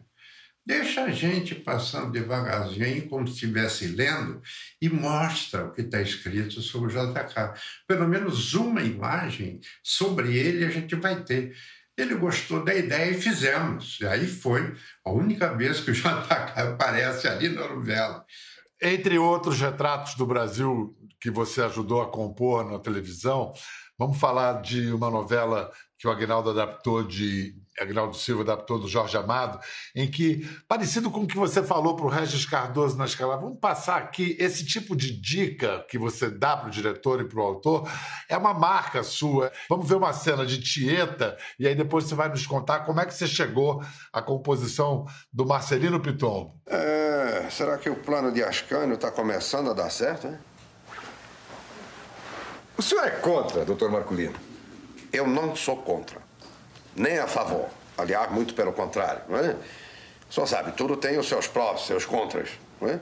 deixa 0.65 1.05
a 1.05 1.11
gente 1.11 1.55
passando 1.55 2.11
devagarzinho, 2.11 3.07
como 3.07 3.25
se 3.25 3.35
estivesse 3.35 3.88
lendo, 3.88 4.41
e 4.81 4.89
mostra 4.89 5.63
o 5.63 5.71
que 5.71 5.79
está 5.79 6.01
escrito 6.01 6.61
sobre 6.61 6.93
o 6.93 7.13
JK. 7.13 7.53
Pelo 7.88 8.09
menos 8.09 8.53
uma 8.53 8.83
imagem 8.83 9.61
sobre 9.81 10.35
ele 10.35 10.65
a 10.65 10.69
gente 10.69 10.93
vai 10.95 11.23
ter. 11.23 11.55
Ele 11.97 12.15
gostou 12.15 12.65
da 12.65 12.75
ideia 12.75 13.11
e 13.11 13.21
fizemos. 13.21 13.97
E 14.01 14.05
aí 14.05 14.27
foi 14.27 14.75
a 15.05 15.11
única 15.11 15.55
vez 15.55 15.79
que 15.79 15.91
o 15.91 15.93
JK 15.93 16.33
aparece 16.57 17.29
ali 17.29 17.47
na 17.47 17.65
novela. 17.69 18.25
Entre 18.81 19.19
outros 19.19 19.59
retratos 19.59 20.15
do 20.15 20.25
Brasil 20.25 20.95
que 21.19 21.29
você 21.29 21.61
ajudou 21.61 22.01
a 22.01 22.09
compor 22.09 22.65
na 22.65 22.79
televisão, 22.79 23.53
vamos 23.97 24.17
falar 24.17 24.61
de 24.61 24.91
uma 24.91 25.11
novela 25.11 25.71
que 26.00 26.07
o 26.07 26.11
Agnaldo 26.11 26.50
adaptou 26.50 27.03
de 27.03 27.55
Agnaldo 27.79 28.15
Silva 28.15 28.43
adaptou 28.43 28.79
do 28.79 28.88
Jorge 28.88 29.17
Amado, 29.17 29.59
em 29.95 30.09
que, 30.09 30.47
parecido 30.67 31.09
com 31.09 31.21
o 31.21 31.27
que 31.27 31.38
você 31.38 31.63
falou 31.63 31.95
para 31.95 32.05
o 32.05 32.09
Regis 32.09 32.45
Cardoso 32.45 32.97
na 32.97 33.05
escala, 33.05 33.38
vamos 33.38 33.59
passar 33.59 33.97
aqui 33.97 34.35
esse 34.39 34.65
tipo 34.65 34.95
de 34.95 35.19
dica 35.19 35.85
que 35.89 35.97
você 35.97 36.29
dá 36.29 36.55
para 36.57 36.67
o 36.67 36.71
diretor 36.71 37.21
e 37.21 37.25
para 37.27 37.39
o 37.39 37.43
autor, 37.43 37.89
é 38.27 38.38
uma 38.38 38.53
marca 38.53 39.03
sua. 39.03 39.51
Vamos 39.69 39.88
ver 39.88 39.95
uma 39.95 40.13
cena 40.13 40.45
de 40.45 40.61
Tieta 40.61 41.38
e 41.59 41.67
aí 41.67 41.75
depois 41.75 42.05
você 42.05 42.15
vai 42.15 42.29
nos 42.29 42.45
contar 42.45 42.81
como 42.81 43.00
é 43.00 43.05
que 43.05 43.13
você 43.13 43.27
chegou 43.27 43.83
à 44.11 44.21
composição 44.21 45.05
do 45.31 45.45
Marcelino 45.45 46.00
Piton. 46.00 46.59
É, 46.67 47.00
será 47.51 47.77
que 47.77 47.89
o 47.89 47.96
plano 47.96 48.31
de 48.31 48.43
Ascânio 48.43 48.96
está 48.96 49.12
começando 49.12 49.70
a 49.70 49.74
dar 49.74 49.89
certo, 49.89 50.27
hein? 50.27 50.38
O 52.77 52.81
senhor 52.81 53.05
é 53.05 53.12
contra, 53.12 53.63
doutor 53.65 53.91
Marculino? 53.91 54.36
Eu 55.12 55.27
não 55.27 55.55
sou 55.55 55.77
contra, 55.77 56.20
nem 56.96 57.20
a 57.20 57.27
favor. 57.27 57.67
Aliás, 57.98 58.31
muito 58.31 58.55
pelo 58.55 58.74
contrário, 58.74 59.22
não 59.27 59.38
é? 59.38 59.55
O 60.29 60.34
senhor 60.34 60.48
sabe, 60.48 60.72
tudo 60.72 60.96
tem 60.96 61.20
os 61.20 61.27
seus 61.27 61.48
prós, 61.48 61.86
seus 61.86 62.05
contras, 62.05 62.50
não 62.79 62.89
é? 62.89 63.00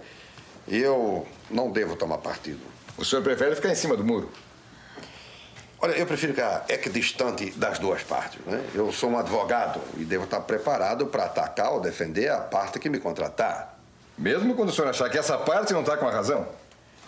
E 0.68 0.77
eu 0.77 1.25
não 1.50 1.72
devo 1.72 1.96
tomar 1.96 2.18
partido. 2.18 2.60
O 2.98 3.06
senhor 3.06 3.22
prefere 3.22 3.56
ficar 3.56 3.70
em 3.70 3.75
cima 3.75 3.96
do 3.96 4.03
muro? 4.03 4.29
Olha, 5.82 5.94
eu 5.94 6.06
prefiro 6.06 6.34
ficar 6.34 6.65
equidistante 6.68 7.51
das 7.51 7.79
duas 7.79 8.03
partes, 8.03 8.39
não 8.46 8.53
é? 8.53 8.62
Eu 8.75 8.91
sou 8.91 9.10
um 9.10 9.18
advogado 9.18 9.79
e 9.96 10.03
devo 10.03 10.25
estar 10.25 10.41
preparado 10.41 11.08
para 11.08 11.24
atacar 11.24 11.72
ou 11.72 11.79
defender 11.79 12.29
a 12.29 12.39
parte 12.39 12.79
que 12.79 12.89
me 12.89 13.00
contratar. 13.00 13.78
Mesmo 14.20 14.54
quando 14.54 14.68
o 14.68 14.72
senhor 14.74 14.90
achar 14.90 15.10
que 15.10 15.18
essa 15.18 15.38
parte 15.38 15.72
não 15.72 15.80
está 15.80 15.96
com 15.96 16.06
a 16.06 16.12
razão? 16.12 16.46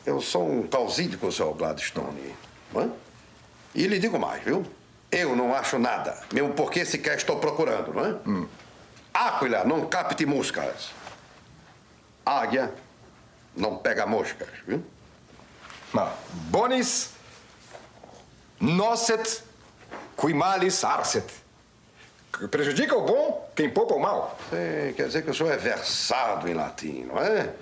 Eu 0.06 0.22
sou 0.22 0.50
um 0.50 0.66
causídico, 0.66 1.30
seu 1.30 1.54
Gladstone, 1.54 2.34
não 2.72 2.84
é? 2.84 2.90
E 3.76 3.86
lhe 3.86 4.00
digo 4.00 4.18
mais, 4.18 4.42
viu? 4.42 4.66
Eu 5.12 5.36
não 5.36 5.54
acho 5.54 5.78
nada, 5.78 6.18
mesmo 6.32 6.54
porque 6.54 6.86
sequer 6.86 7.18
estou 7.18 7.38
procurando, 7.38 7.94
não 7.94 8.06
é? 8.06 8.16
Hum. 8.26 8.48
Áquila 9.14 9.66
não 9.66 9.88
capte 9.88 10.26
moscas. 10.26 10.92
Águia 12.26 12.74
não 13.58 13.76
pega 13.78 14.06
moscas, 14.06 14.48
viu? 14.66 14.82
Ma 15.92 16.14
bonis 16.32 17.10
nocet 18.58 19.44
qui 20.16 20.34
malis 20.34 20.86
arset. 20.86 21.41
Prejudica 22.50 22.96
o 22.96 23.02
bom 23.02 23.52
quem 23.56 23.70
poupa 23.70 23.94
o 23.94 24.00
mal. 24.00 24.38
Você 24.50 24.94
quer 24.96 25.08
dizer 25.08 25.24
que 25.24 25.30
o 25.30 25.34
senhor 25.34 25.52
é 25.52 25.58
versado 25.58 26.50
em 26.50 26.54
latim, 26.54 27.04
não 27.04 27.20
é? 27.20 27.54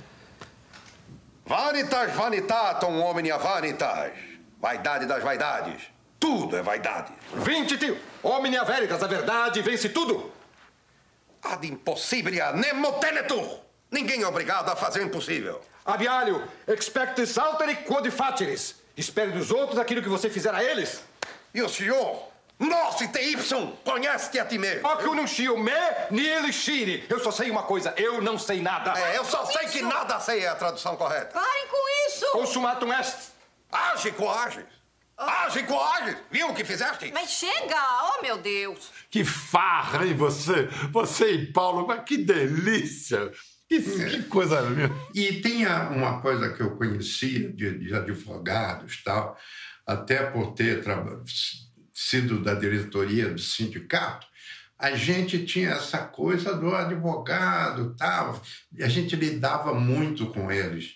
Vanitas 1.45 2.13
vanitatum 2.13 3.01
homini 3.01 3.31
vanitas. 3.31 4.12
Vaidade 4.59 5.05
das 5.05 5.24
vaidades. 5.24 5.83
Tudo 6.19 6.57
é 6.57 6.62
vaidade. 6.62 7.13
Vinte, 7.33 7.77
tio! 7.77 7.98
Omnia 8.21 8.63
veritas, 8.65 9.01
a 9.01 9.07
verdade 9.07 9.62
vence 9.62 9.88
tudo! 9.89 10.31
Ad 11.41 11.65
impossibilia 11.65 12.51
nemo 12.51 12.91
tenetur. 13.00 13.62
Ninguém 13.89 14.21
é 14.21 14.27
obrigado 14.27 14.69
a 14.69 14.75
fazer 14.75 15.00
o 15.00 15.03
impossível. 15.03 15.62
Abialio, 15.86 16.43
expectis 16.67 17.38
alteri 17.38 17.77
quod 17.77 18.12
facilis. 18.12 18.75
Espere 18.98 19.31
dos 19.31 19.50
outros 19.50 19.79
aquilo 19.79 20.01
que 20.01 20.09
você 20.09 20.29
fizer 20.29 20.53
a 20.53 20.62
eles. 20.62 21.01
E 21.53 21.62
o 21.62 21.69
senhor, 21.69 22.28
nossa 22.59 23.07
te 23.07 23.19
ipsum, 23.31 23.71
conhece-te 23.85 24.39
a 24.39 24.45
ti 24.45 24.57
mesmo. 24.57 24.87
Occhio 24.87 25.13
non 25.13 25.27
scio 25.27 25.57
me, 25.57 25.71
ni 26.11 26.25
elixire. 26.27 27.05
Eu 27.09 27.19
só 27.19 27.31
sei 27.31 27.49
uma 27.49 27.63
coisa, 27.63 27.93
eu 27.97 28.21
não 28.21 28.37
sei 28.37 28.61
nada. 28.61 28.93
É, 28.99 29.17
eu 29.17 29.23
só 29.25 29.45
sei 29.45 29.67
que 29.67 29.81
nada 29.81 30.19
sei 30.19 30.43
é 30.43 30.49
a 30.49 30.55
tradução 30.55 30.95
correta. 30.97 31.31
Parem 31.39 31.67
com 31.67 32.07
isso! 32.09 32.25
Consumatum 32.33 32.91
est. 32.93 33.31
Age, 33.71 34.11
coage. 34.11 34.65
Age, 35.17 35.63
coage. 35.63 36.17
Viu 36.31 36.49
o 36.49 36.53
que 36.53 36.63
fizeste? 36.65 37.11
Mas 37.13 37.29
chega! 37.31 37.77
Oh, 38.17 38.21
meu 38.21 38.37
Deus! 38.37 38.89
Que 39.09 39.23
farra, 39.23 40.05
hein, 40.05 40.13
você? 40.15 40.67
Você 40.91 41.31
e 41.31 41.51
Paulo, 41.53 41.85
mas 41.87 42.03
que 42.03 42.17
delícia! 42.17 43.31
Que, 43.69 43.79
que 43.81 44.23
coisa 44.23 44.59
linda! 44.61 44.91
E 45.13 45.41
tinha 45.41 45.89
uma 45.91 46.21
coisa 46.21 46.51
que 46.53 46.61
eu 46.61 46.75
conhecia 46.75 47.49
de, 47.51 47.77
de 47.77 47.93
advogados 47.93 49.03
tal, 49.03 49.37
até 49.85 50.23
por 50.31 50.53
ter 50.53 50.81
traba- 50.83 51.21
sido 52.00 52.41
da 52.41 52.53
diretoria 52.53 53.29
do 53.29 53.41
sindicato, 53.41 54.25
a 54.77 54.91
gente 54.91 55.46
tinha 55.46 55.72
essa 55.72 55.98
coisa 55.98 56.56
do 56.56 56.74
advogado 56.74 57.94
tal, 57.98 58.41
e 58.72 58.82
a 58.84 58.88
gente 58.88 59.15
lidava 59.15 59.74
muito 59.74 60.27
com 60.27 60.50
eles. 60.50 60.96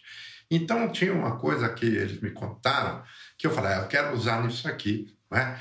Então 0.49 0.89
tinha 0.89 1.13
uma 1.13 1.37
coisa 1.37 1.67
que 1.67 1.85
eles 1.85 2.21
me 2.21 2.31
contaram 2.31 3.03
que 3.37 3.45
eu 3.45 3.51
falei, 3.51 3.73
ah, 3.73 3.81
eu 3.81 3.87
quero 3.87 4.15
usar 4.15 4.41
nisso 4.41 4.67
aqui. 4.67 5.13
Né? 5.29 5.59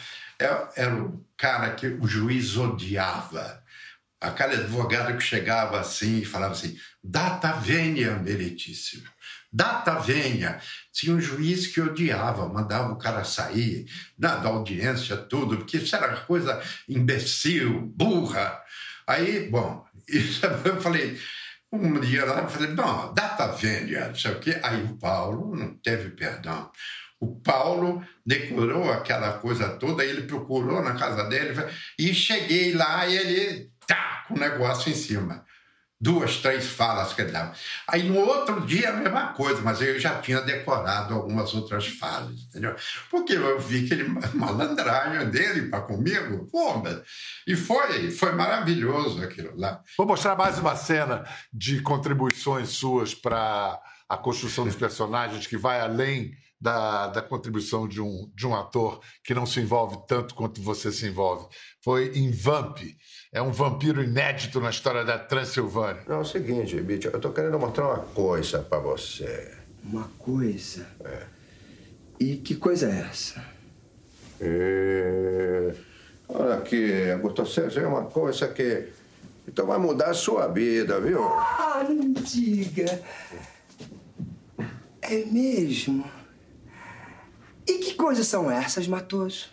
Era 0.77 0.95
o 0.95 1.25
cara 1.37 1.75
que 1.75 1.87
o 1.89 2.07
juiz 2.07 2.57
odiava 2.57 3.63
aquele 4.21 4.55
advogado 4.55 5.17
que 5.17 5.25
chegava 5.25 5.81
assim 5.81 6.19
e 6.19 6.25
falava 6.25 6.53
assim: 6.53 6.79
data 7.03 7.53
venha, 7.55 8.17
meritíssimo, 8.17 9.09
data 9.52 9.99
venha. 9.99 10.61
Tinha 10.92 11.14
um 11.14 11.21
juiz 11.21 11.66
que 11.66 11.80
odiava, 11.80 12.49
mandava 12.49 12.92
o 12.92 12.99
cara 12.99 13.25
sair 13.25 13.87
da, 14.18 14.40
audiência, 14.42 15.16
tudo, 15.16 15.59
porque 15.59 15.76
isso 15.76 15.94
era 15.94 16.16
coisa 16.23 16.61
imbecil, 16.88 17.92
burra. 17.94 18.61
Aí, 19.06 19.49
bom, 19.49 19.85
eu 20.64 20.80
falei. 20.80 21.18
Um 21.71 21.99
dia 22.00 22.26
lá 22.26 22.42
eu 22.42 22.49
falei, 22.50 22.75
não, 22.75 23.14
data 23.14 23.47
vênia, 23.49 24.09
não 24.09 24.14
sei 24.14 24.32
o 24.32 24.38
quê. 24.40 24.61
Aí 24.62 24.82
o 24.85 24.97
Paulo 24.99 25.56
não 25.56 25.75
teve 25.78 26.11
perdão. 26.11 26.71
O 27.18 27.40
Paulo 27.40 28.04
decorou 28.26 28.92
aquela 28.92 29.38
coisa 29.38 29.71
toda, 29.78 30.04
ele 30.04 30.23
procurou 30.23 30.82
na 30.82 30.94
casa 30.94 31.25
dele, 31.25 31.54
e 31.99 32.12
cheguei 32.12 32.75
lá 32.75 33.06
e 33.06 33.16
ele 33.16 33.71
tá 33.87 34.25
com 34.28 34.35
o 34.35 34.38
negócio 34.38 34.90
em 34.90 34.94
cima 34.94 35.47
duas, 36.02 36.38
três 36.38 36.66
falas 36.66 37.12
que 37.12 37.23
ele 37.23 37.30
dava. 37.30 37.54
Aí 37.87 38.02
no 38.02 38.18
outro 38.18 38.66
dia 38.66 38.90
a 38.90 38.92
mesma 38.92 39.28
coisa, 39.28 39.62
mas 39.62 39.80
eu 39.80 40.00
já 40.00 40.21
tinha 40.21 40.40
decorado 40.40 41.14
algumas 41.14 41.54
outras 41.54 41.87
falas, 41.87 42.40
entendeu? 42.49 42.75
Porque 43.09 43.35
eu 43.35 43.61
vi 43.61 43.87
que 43.87 43.94
ele 43.94 44.09
malandragem 44.35 45.30
dele 45.30 45.68
para 45.68 45.82
comigo, 45.82 46.49
pô, 46.50 46.82
e 47.47 47.54
foi, 47.54 48.11
foi 48.11 48.32
maravilhoso 48.32 49.23
aquilo 49.23 49.56
lá. 49.56 49.80
Vou 49.97 50.06
mostrar 50.06 50.35
mais 50.35 50.59
uma 50.59 50.75
cena 50.75 51.25
de 51.52 51.80
contribuições 51.80 52.71
suas 52.71 53.14
para 53.14 53.80
a 54.09 54.16
construção 54.16 54.64
dos 54.64 54.75
personagens 54.75 55.47
que 55.47 55.56
vai 55.56 55.80
além 55.80 56.32
da, 56.62 57.09
da 57.09 57.21
contribuição 57.21 57.88
de 57.88 58.00
um, 58.00 58.31
de 58.33 58.47
um 58.47 58.54
ator 58.54 59.00
que 59.25 59.35
não 59.35 59.45
se 59.45 59.59
envolve 59.59 59.99
tanto 60.07 60.33
quanto 60.33 60.62
você 60.62 60.92
se 60.92 61.09
envolve. 61.09 61.49
Foi 61.83 62.12
em 62.16 62.31
Vamp. 62.31 62.78
É 63.33 63.42
um 63.42 63.50
vampiro 63.50 64.00
inédito 64.00 64.61
na 64.61 64.71
história 64.71 65.04
da 65.04 65.19
Transilvânia. 65.19 66.04
Não, 66.07 66.19
é 66.19 66.21
o 66.21 66.25
seguinte, 66.25 66.81
bicho, 66.81 67.09
eu 67.09 67.21
tô 67.21 67.33
querendo 67.33 67.59
mostrar 67.59 67.88
uma 67.88 67.99
coisa 67.99 68.61
para 68.61 68.78
você. 68.78 69.59
Uma 69.83 70.09
coisa? 70.16 70.87
É. 71.04 71.26
E 72.21 72.37
que 72.37 72.54
coisa 72.54 72.88
é 72.88 73.00
essa? 73.11 73.45
É... 74.40 75.75
Olha 76.28 76.54
aqui, 76.54 77.11
Augusto 77.11 77.45
César, 77.45 77.81
é 77.81 77.87
uma 77.88 78.04
coisa 78.04 78.47
que 78.47 78.88
então 79.49 79.66
vai 79.66 79.78
mudar 79.78 80.11
a 80.11 80.14
sua 80.14 80.47
vida, 80.47 81.00
viu? 81.00 81.25
Ah, 81.25 81.85
não 81.88 82.12
diga. 82.12 83.02
É 85.00 85.25
mesmo? 85.25 86.22
E 87.66 87.78
que 87.78 87.95
coisas 87.95 88.26
são 88.26 88.50
essas, 88.50 88.88
Matoso? 88.88 89.50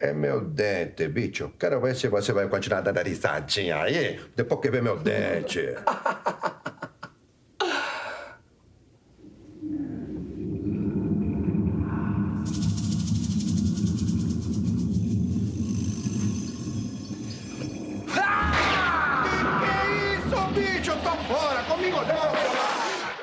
É 0.00 0.12
meu 0.12 0.40
dente, 0.40 1.08
bicho. 1.08 1.52
Quero 1.58 1.80
ver 1.80 1.96
se 1.96 2.08
você 2.08 2.32
vai 2.32 2.48
continuar 2.48 2.82
dando 2.82 3.00
risadinha 3.00 3.82
aí, 3.82 4.20
depois 4.36 4.60
que 4.60 4.70
ver 4.70 4.82
meu 4.82 4.98
dente. 4.98 5.60
É 5.60 6.54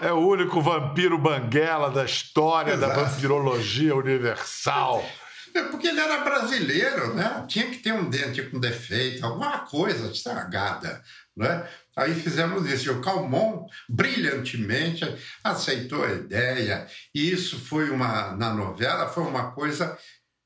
o 0.09 0.27
único 0.27 0.61
vampiro 0.61 1.17
banguela 1.17 1.91
da 1.91 2.05
história 2.05 2.73
Exato. 2.73 2.95
da 2.95 3.03
vampirologia 3.03 3.95
universal. 3.95 5.05
É 5.53 5.63
porque 5.63 5.87
ele 5.87 5.99
era 5.99 6.23
brasileiro, 6.23 7.13
né? 7.13 7.45
Tinha 7.47 7.69
que 7.69 7.77
ter 7.77 7.91
um 7.91 8.09
dente 8.09 8.41
com 8.43 8.59
defeito, 8.59 9.25
alguma 9.25 9.59
coisa 9.59 10.09
estragada, 10.09 11.03
né? 11.35 11.67
Aí 11.95 12.15
fizemos 12.15 12.69
isso. 12.69 12.87
E 12.87 12.89
o 12.89 13.01
Calmon, 13.01 13.65
brilhantemente, 13.89 15.03
aceitou 15.43 16.05
a 16.05 16.11
ideia. 16.11 16.87
E 17.13 17.31
isso 17.31 17.59
foi 17.59 17.89
uma, 17.89 18.31
na 18.35 18.53
novela, 18.53 19.09
foi 19.09 19.23
uma 19.23 19.51
coisa 19.51 19.97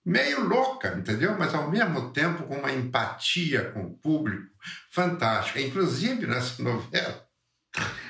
meio 0.05 0.47
louca, 0.47 0.95
entendeu? 0.97 1.35
Mas 1.37 1.53
ao 1.53 1.69
mesmo 1.69 2.11
tempo 2.11 2.43
com 2.43 2.55
uma 2.55 2.71
empatia 2.71 3.71
com 3.71 3.85
o 3.85 3.97
público 3.97 4.47
fantástica. 4.91 5.61
Inclusive, 5.61 6.27
nessa 6.27 6.61
novela, 6.61 7.25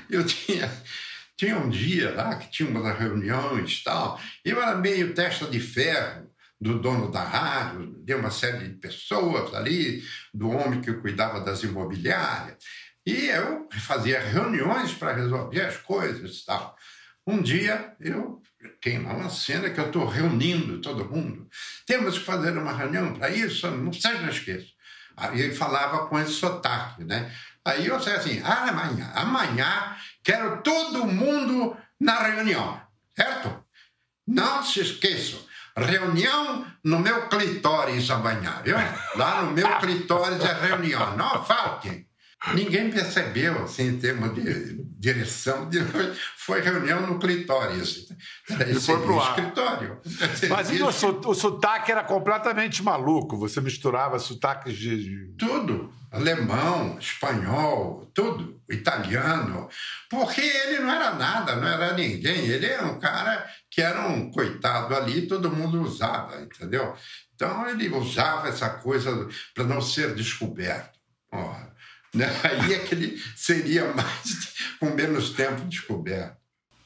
eu 0.09 0.25
tinha 0.25 0.69
tinha 1.38 1.58
um 1.58 1.70
dia 1.70 2.12
lá 2.12 2.36
que 2.36 2.50
tinha 2.50 2.70
umas 2.70 2.98
reuniões 2.98 3.80
e 3.80 3.84
tal, 3.84 4.20
eu 4.44 4.62
era 4.62 4.75
meio 4.75 5.13
testa 5.13 5.46
de 5.48 5.60
ferro 5.60 6.30
do 6.60 6.80
dono 6.80 7.12
da 7.12 7.24
rádio, 7.24 8.01
de 8.04 8.13
uma 8.15 8.32
série 8.32 8.68
de 8.68 8.75
pessoas 8.75 9.54
ali, 9.54 10.01
do 10.34 10.50
homem 10.50 10.82
que 10.82 10.94
cuidava 10.94 11.42
das 11.42 11.63
imobiliárias, 11.63 12.58
e 13.06 13.27
eu 13.27 13.68
fazia 13.72 14.20
reuniões 14.20 14.94
para 14.94 15.13
resolver 15.13 15.62
as 15.62 15.77
coisas 15.77 16.38
e 16.38 16.46
tal. 16.46 16.75
Um 17.27 17.42
dia 17.42 17.96
eu 18.00 18.42
tenho 18.82 19.04
lá 19.04 19.13
uma 19.13 19.30
cena 19.30 19.70
que 19.70 19.80
eu 19.80 19.88
estou 19.88 20.06
reunindo 20.06 20.82
todo 20.82 21.10
mundo. 21.10 21.48
Temos 21.86 22.17
que 22.17 22.26
fazer 22.26 22.58
uma 22.58 22.71
reunião 22.71 23.13
para 23.13 23.30
isso, 23.30 23.69
não 23.69 23.93
seja 23.93 24.30
esqueça. 24.30 24.74
Ele 25.34 25.56
falava 25.56 26.08
com 26.08 26.19
esse 26.19 26.34
sotaque, 26.34 27.04
né? 27.04 27.32
Aí 27.63 27.88
eu 27.88 27.99
sei 27.99 28.13
assim, 28.13 28.41
amanhã, 28.43 29.12
amanhã 29.15 29.95
quero 30.23 30.62
todo 30.62 31.06
mundo 31.06 31.75
na 31.99 32.19
reunião, 32.21 32.80
certo? 33.15 33.63
Não 34.28 34.63
se 34.63 34.82
esqueçam, 34.82 35.39
reunião 35.75 36.65
no 36.84 36.99
meu 36.99 37.28
clitóris 37.28 38.10
amanhã, 38.10 38.62
viu? 38.63 38.78
Lá 39.15 39.41
no 39.41 39.51
meu 39.51 39.78
clitóris 39.80 40.39
é 40.43 40.54
reunião, 40.54 41.15
não 41.17 41.43
faltem. 41.43 42.08
Ninguém 42.53 42.91
percebeu, 42.91 43.63
assim, 43.63 43.88
em 43.88 43.97
termos 43.97 44.36
de 44.36 44.84
direção, 44.99 45.67
de, 45.69 45.79
foi 46.38 46.62
reunião 46.62 47.08
no 47.08 47.17
clitóris. 47.17 48.08
Ele 48.49 48.79
foi 48.79 49.01
pro 49.01 49.19
ar. 49.19 49.29
escritório. 49.29 49.99
Mas 50.49 50.69
e 50.69 50.81
o, 50.81 50.88
o 50.88 51.34
sotaque 51.34 51.91
era 51.91 52.03
completamente 52.03 52.84
maluco, 52.84 53.38
você 53.38 53.60
misturava 53.60 54.19
sotaques 54.19 54.77
de... 54.77 55.34
Tudo, 55.38 55.91
alemão, 56.12 56.97
espanhol, 56.99 58.10
tudo, 58.13 58.62
italiano, 58.69 59.67
porque 60.10 60.41
ele 60.41 60.79
não 60.79 60.91
era 60.91 61.13
nada, 61.15 61.55
não 61.55 61.67
era 61.67 61.93
ninguém, 61.93 62.45
ele 62.45 62.65
era 62.65 62.86
um 62.86 62.99
cara 62.99 63.45
que 63.69 63.81
era 63.81 64.08
um 64.08 64.31
coitado 64.31 64.95
ali, 64.95 65.27
todo 65.27 65.51
mundo 65.51 65.81
usava, 65.81 66.41
entendeu? 66.41 66.95
Então 67.34 67.67
ele 67.67 67.89
usava 67.89 68.47
essa 68.47 68.69
coisa 68.69 69.27
para 69.53 69.65
não 69.65 69.81
ser 69.81 70.15
descoberto. 70.15 70.97
Porra. 71.29 71.64
Né? 72.15 72.25
Aí 72.43 72.73
é 72.73 72.80
que 72.80 72.95
ele 72.95 73.21
seria 73.36 73.93
mais 73.93 74.54
com 74.80 74.89
menos 74.91 75.32
tempo 75.32 75.62
descoberto. 75.65 76.38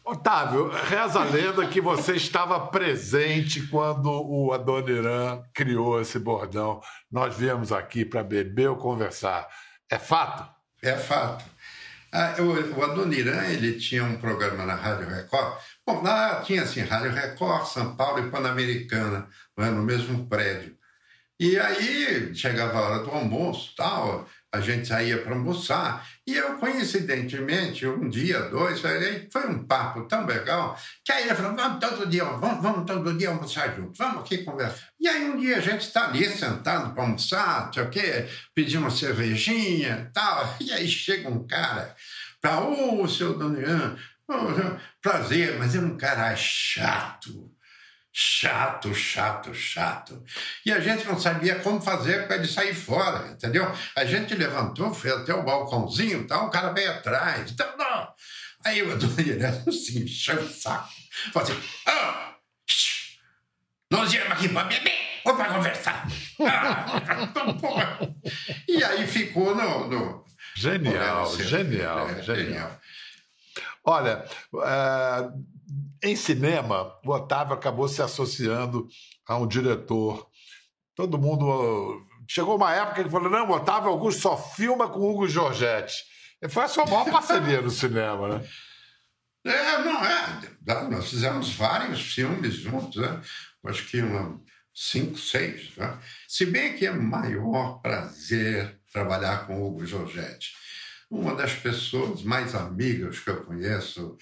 Otávio, 0.03 0.69
reza 0.69 1.19
a 1.19 1.23
lenda 1.23 1.67
que 1.67 1.79
você 1.79 2.15
estava 2.15 2.59
presente 2.67 3.67
quando 3.67 4.09
o 4.09 4.51
Adoniran 4.51 5.43
criou 5.53 6.01
esse 6.01 6.17
bordão. 6.17 6.81
Nós 7.11 7.37
viemos 7.37 7.71
aqui 7.71 8.03
para 8.03 8.23
beber 8.23 8.69
ou 8.69 8.75
conversar. 8.75 9.47
É 9.87 9.99
fato? 9.99 10.49
É 10.81 10.95
fato. 10.95 11.45
Ah, 12.11 12.33
o, 12.39 12.79
o 12.79 12.83
Adoniran 12.83 13.45
ele 13.45 13.73
tinha 13.73 14.03
um 14.03 14.17
programa 14.17 14.65
na 14.65 14.73
Rádio 14.73 15.07
Record. 15.07 15.59
Bom, 15.85 16.01
lá 16.01 16.41
tinha 16.41 16.63
assim, 16.63 16.81
Rádio 16.81 17.11
Record, 17.11 17.67
São 17.67 17.95
Paulo 17.95 18.25
e 18.25 18.31
Pan-Americana, 18.31 19.27
é? 19.57 19.65
no 19.65 19.83
mesmo 19.83 20.25
prédio. 20.25 20.75
E 21.39 21.57
aí 21.57 22.33
chegava 22.35 22.79
a 22.79 22.81
hora 22.81 23.03
do 23.03 23.11
almoço 23.11 23.73
tal, 23.77 24.27
a 24.51 24.59
gente 24.59 24.87
saía 24.87 25.21
para 25.21 25.33
almoçar. 25.33 26.07
E 26.25 26.35
eu, 26.35 26.57
coincidentemente, 26.57 27.85
um 27.85 28.09
dia, 28.09 28.41
dois, 28.41 28.81
foi 29.31 29.47
um 29.47 29.65
papo 29.65 30.03
tão 30.03 30.25
legal, 30.25 30.77
que 31.03 31.11
aí 31.11 31.25
ele 31.25 31.35
falou: 31.35 31.55
vamos 31.55 31.79
todo 31.79 32.07
dia, 32.07 32.23
vamos, 32.23 32.61
vamos 32.61 32.85
todo 32.85 33.17
dia 33.17 33.29
almoçar 33.29 33.75
juntos, 33.75 33.97
vamos 33.97 34.21
aqui 34.21 34.39
conversar. 34.43 34.89
E 34.99 35.07
aí 35.07 35.29
um 35.29 35.37
dia 35.39 35.57
a 35.57 35.61
gente 35.61 35.81
está 35.81 36.07
ali 36.07 36.25
sentado 36.25 36.93
para 36.93 37.03
almoçar, 37.03 37.71
sei 37.73 37.83
o 37.83 37.89
quê, 37.89 38.27
pedir 38.53 38.77
uma 38.77 38.91
cervejinha 38.91 40.07
e 40.09 40.13
tal. 40.13 40.57
E 40.61 40.71
aí 40.71 40.87
chega 40.87 41.29
um 41.29 41.47
cara 41.47 41.95
para, 42.41 42.61
ô, 42.61 43.01
oh, 43.01 43.07
seu 43.07 43.37
Donian, 43.37 43.97
oh, 44.27 44.35
prazer, 45.01 45.57
mas 45.57 45.75
é 45.75 45.79
um 45.79 45.97
cara 45.97 46.35
chato 46.35 47.51
chato, 48.11 48.93
chato, 48.93 49.53
chato. 49.53 50.23
E 50.65 50.71
a 50.71 50.79
gente 50.79 51.05
não 51.05 51.19
sabia 51.19 51.59
como 51.59 51.81
fazer 51.81 52.27
para 52.27 52.37
ele 52.37 52.47
sair 52.47 52.73
fora, 52.73 53.27
entendeu? 53.31 53.71
A 53.95 54.05
gente 54.05 54.33
levantou, 54.35 54.93
foi 54.93 55.11
até 55.11 55.33
o 55.33 55.43
balcãozinho, 55.43 56.27
tal, 56.27 56.47
o 56.47 56.49
cara 56.49 56.73
veio 56.73 56.91
atrás. 56.91 57.51
Então, 57.51 57.77
não. 57.77 58.07
Aí 58.65 58.81
o 58.81 58.97
dona 58.97 59.21
Irene 59.21 59.63
assim, 59.67 60.03
encheu 60.03 60.41
o 60.41 60.49
saco. 60.49 60.89
Falou 61.31 61.49
assim, 61.49 61.61
oh, 61.87 62.29
nós 63.91 64.11
viemos 64.11 64.31
aqui 64.31 64.49
para 64.49 64.67
beber 64.67 64.99
ou 65.25 65.35
para 65.35 65.53
conversar? 65.53 66.07
Ah, 66.41 67.99
e 68.65 68.81
aí 68.81 69.05
ficou 69.05 69.53
no... 69.53 69.87
no 69.89 70.25
genial, 70.55 71.35
genial, 71.37 72.09
é, 72.09 72.23
genial, 72.23 72.23
genial. 72.23 72.79
Olha, 73.83 74.25
uh, 74.53 75.45
em 76.03 76.15
cinema, 76.15 76.95
o 77.05 77.11
Otávio 77.11 77.53
acabou 77.53 77.87
se 77.87 78.01
associando 78.01 78.87
a 79.27 79.37
um 79.37 79.47
diretor. 79.47 80.27
Todo 80.95 81.17
mundo. 81.17 82.05
Chegou 82.27 82.55
uma 82.55 82.73
época 82.73 83.03
que 83.03 83.09
falou: 83.09 83.29
não, 83.29 83.49
o 83.49 83.53
Otávio 83.53 83.89
Augusto 83.89 84.21
só 84.21 84.37
filma 84.37 84.87
com 84.87 84.99
Hugo 84.99 85.27
Giorgetti. 85.27 86.03
Foi 86.49 86.63
a 86.63 86.67
sua 86.67 86.85
maior 86.85 87.09
parceria 87.09 87.61
no 87.61 87.69
cinema, 87.69 88.37
né? 88.37 88.47
É, 89.45 89.77
não, 89.83 90.05
é. 90.05 90.89
Nós 90.89 91.09
fizemos 91.09 91.53
vários 91.53 92.01
filmes 92.13 92.55
juntos, 92.55 92.97
né? 92.97 93.21
Acho 93.65 93.85
que 93.87 94.01
uma, 94.01 94.39
cinco, 94.73 95.17
seis. 95.17 95.75
Né? 95.75 95.97
Se 96.27 96.45
bem 96.45 96.75
que 96.75 96.85
é 96.85 96.91
maior 96.91 97.81
prazer 97.81 98.79
trabalhar 98.91 99.45
com 99.45 99.61
Hugo 99.61 99.85
Giorgetti. 99.85 100.53
Uma 101.09 101.35
das 101.35 101.53
pessoas 101.53 102.21
mais 102.21 102.53
amigas 102.53 103.19
que 103.19 103.29
eu 103.29 103.43
conheço, 103.43 104.15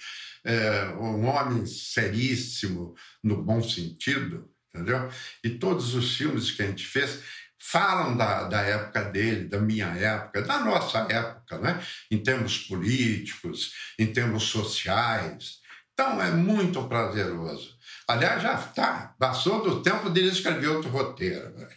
é, 0.44 0.88
um 0.98 1.26
homem 1.26 1.66
seríssimo 1.66 2.94
no 3.22 3.42
bom 3.42 3.62
sentido, 3.62 4.48
entendeu? 4.74 5.08
E 5.44 5.50
todos 5.50 5.94
os 5.94 6.16
filmes 6.16 6.50
que 6.50 6.62
a 6.62 6.66
gente 6.66 6.86
fez 6.86 7.22
falam 7.58 8.16
da, 8.16 8.44
da 8.44 8.62
época 8.62 9.04
dele, 9.04 9.48
da 9.48 9.58
minha 9.60 9.88
época, 9.88 10.42
da 10.42 10.60
nossa 10.60 11.00
época, 11.10 11.58
né? 11.58 11.82
em 12.10 12.22
termos 12.22 12.58
políticos, 12.58 13.72
em 13.98 14.06
termos 14.06 14.44
sociais. 14.44 15.58
Então 15.92 16.22
é 16.22 16.30
muito 16.30 16.82
prazeroso. 16.88 17.76
Aliás, 18.06 18.40
já 18.42 18.54
está. 18.54 19.14
Passou 19.18 19.62
do 19.62 19.82
tempo 19.82 20.08
dele 20.08 20.28
escrever 20.28 20.68
outro 20.68 20.88
roteiro. 20.88 21.50
né? 21.58 21.68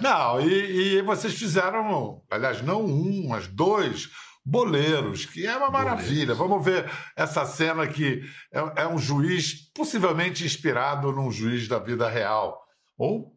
Não, 0.00 0.40
e, 0.40 0.96
e 0.96 1.02
vocês 1.02 1.34
fizeram, 1.34 2.24
aliás, 2.30 2.62
não 2.62 2.84
um, 2.84 3.28
mas 3.28 3.46
dois 3.46 4.08
boleiros, 4.44 5.26
que 5.26 5.46
é 5.46 5.56
uma 5.56 5.70
maravilha. 5.70 6.34
Vamos 6.34 6.64
ver 6.64 6.90
essa 7.16 7.44
cena 7.44 7.86
que 7.86 8.22
é, 8.52 8.82
é 8.82 8.88
um 8.88 8.98
juiz 8.98 9.70
possivelmente 9.72 10.44
inspirado 10.44 11.12
num 11.12 11.30
juiz 11.30 11.68
da 11.68 11.78
vida 11.78 12.08
real. 12.08 12.60
Ou 12.96 13.36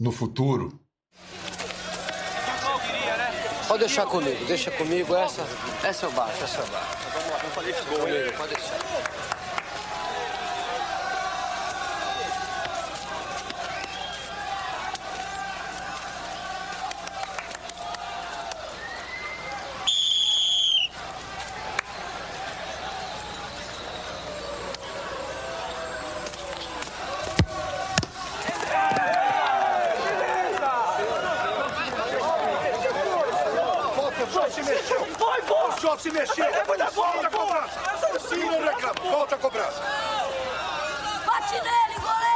no 0.00 0.10
futuro. 0.10 0.80
Pode 3.68 3.80
deixar 3.80 4.06
comigo, 4.06 4.44
deixa 4.46 4.70
comigo. 4.72 5.14
Essa, 5.14 5.46
essa 5.82 6.06
eu 6.06 6.12
baixo, 6.12 6.44
essa 6.44 6.60
eu 6.60 6.66
baixo. 6.66 7.04
Comigo, 7.88 8.32
pode 8.36 8.54
deixar. 8.54 9.24
Volta, 34.04 34.24
o 34.24 34.30
senhor 34.30 34.50
se 34.50 34.62
mexeu. 34.62 35.06
Vai, 35.18 35.40
volta. 35.42 35.76
O 35.76 35.80
senhor 35.80 36.00
se 36.00 36.10
mexeu. 36.10 36.46
Volta 36.94 37.26
a 37.26 37.30
cobrança. 37.30 38.28
Sim, 38.28 38.44
não 38.44 38.60
reclama. 38.60 38.94
Volta 39.10 39.34
a 39.34 39.38
cobrança. 39.38 39.82
Bate 41.26 41.54
nele, 41.54 41.98
goleiro! 42.00 42.34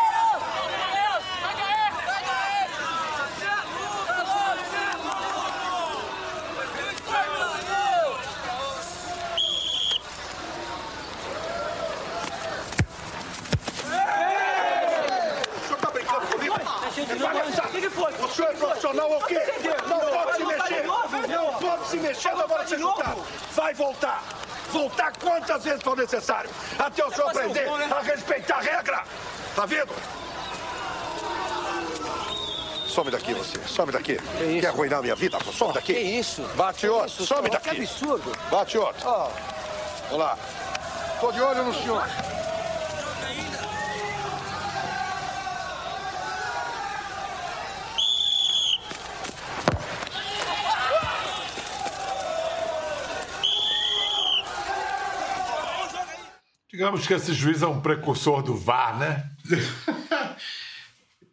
O 15.57 15.67
senhor 15.67 15.79
tá 15.81 15.90
brincando 15.90 16.78
Vai 17.18 17.40
avisar. 17.40 17.66
O 17.66 17.70
que 17.70 17.90
foi? 17.90 18.12
O 18.12 18.29
senhor 18.29 18.51
é 18.51 18.55
profissional 18.55 19.11
ou 19.11 19.18
o 19.18 19.24
quê? 19.24 19.40
Não 19.88 20.01
pode 20.01 20.37
se 20.37 20.44
mexer. 20.44 20.85
Não 21.29 21.55
pode 21.55 21.88
se 21.88 21.96
mexer 21.96 22.35
na 22.35 22.44
hora 22.44 22.64
de. 22.64 22.77
Vai 23.55 23.74
voltar. 23.74 24.22
Voltar 24.70 25.12
quantas 25.18 25.64
vezes 25.64 25.83
for 25.83 25.96
necessário. 25.96 26.51
Até 26.79 27.05
o 27.05 27.11
senhor 27.11 27.31
aprender 27.31 27.66
a 27.68 28.01
respeitar 28.01 28.57
a 28.57 28.61
regra. 28.61 29.03
Tá 29.55 29.66
vendo? 29.66 29.94
Some 32.87 33.11
daqui 33.11 33.33
você, 33.33 33.59
some 33.66 33.92
daqui. 33.92 34.18
Quer 34.61 34.66
arruinar 34.66 35.01
minha 35.03 35.14
vida? 35.14 35.38
Some 35.53 35.72
daqui. 35.72 35.94
Que 35.94 36.01
isso? 36.01 36.42
Bate 36.55 36.88
outro, 36.88 37.07
isso, 37.07 37.27
some 37.27 37.48
daqui. 37.48 37.70
Que 37.70 37.83
absurdo. 37.83 38.33
Bate 38.51 38.77
outro. 38.77 39.09
Vamos 40.11 40.18
lá. 40.18 40.37
Tô 41.20 41.33
de 41.33 41.40
olho 41.40 41.64
no 41.64 41.74
senhor. 41.74 42.05
Digamos 56.79 57.09
que 57.09 57.12
esse 57.12 57.35
juiz 57.35 57.61
é 57.61 57.67
um 57.67 57.81
precursor 57.81 58.41
do 58.41 58.55
VAR, 58.55 59.01
né? 59.01 59.29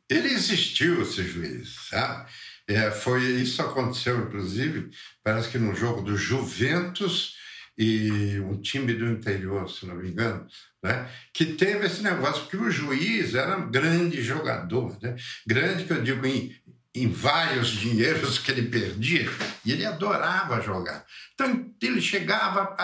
Ele 0.09 0.29
existiu, 0.29 1.03
esse 1.03 1.21
juiz, 1.21 1.87
sabe? 1.87 2.27
É, 2.67 2.89
foi, 2.89 3.23
isso 3.23 3.61
aconteceu, 3.61 4.25
inclusive, 4.25 4.89
parece 5.23 5.49
que 5.49 5.59
no 5.59 5.75
jogo 5.75 6.01
do 6.01 6.17
Juventus 6.17 7.35
e 7.77 8.39
um 8.39 8.59
time 8.59 8.95
do 8.95 9.05
interior, 9.05 9.69
se 9.69 9.85
não 9.85 9.93
me 9.97 10.09
engano, 10.09 10.47
né? 10.81 11.07
que 11.31 11.45
teve 11.45 11.85
esse 11.85 12.01
negócio, 12.01 12.41
porque 12.41 12.57
o 12.57 12.71
juiz 12.71 13.35
era 13.35 13.55
um 13.55 13.69
grande 13.69 14.23
jogador, 14.23 14.97
né? 14.99 15.15
grande 15.45 15.83
que 15.83 15.93
eu 15.93 16.01
digo 16.01 16.25
em, 16.25 16.55
em 16.95 17.11
vários 17.11 17.67
dinheiros 17.67 18.39
que 18.39 18.49
ele 18.51 18.69
perdia, 18.69 19.29
e 19.65 19.71
ele 19.71 19.85
adorava 19.85 20.61
jogar. 20.61 21.05
Então 21.33 21.73
ele 21.81 22.01
chegava 22.01 22.75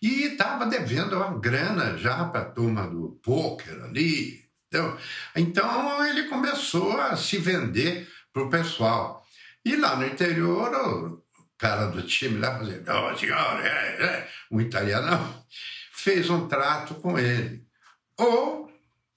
e 0.00 0.24
estava 0.24 0.64
devendo 0.64 1.16
uma 1.16 1.38
grana 1.38 1.98
já 1.98 2.24
para 2.24 2.40
a 2.40 2.50
turma 2.50 2.86
do 2.86 3.20
pôquer 3.22 3.80
ali. 3.82 4.42
Então, 4.68 4.98
então 5.36 6.06
ele 6.06 6.24
começou 6.24 6.98
a 7.00 7.16
se 7.16 7.36
vender 7.36 8.08
para 8.32 8.42
o 8.42 8.50
pessoal. 8.50 9.24
E 9.64 9.76
lá 9.76 9.96
no 9.96 10.06
interior, 10.06 10.72
o 11.38 11.58
cara 11.58 11.86
do 11.86 12.02
time 12.02 12.38
lá 12.38 12.58
fazia, 12.58 12.82
não, 12.84 13.16
senhor, 13.16 13.60
é, 13.64 13.68
é, 13.68 14.28
um 14.50 14.60
italiano, 14.60 15.44
fez 15.92 16.28
um 16.30 16.48
trato 16.48 16.94
com 16.96 17.18
ele. 17.18 17.62
Ou 18.18 18.72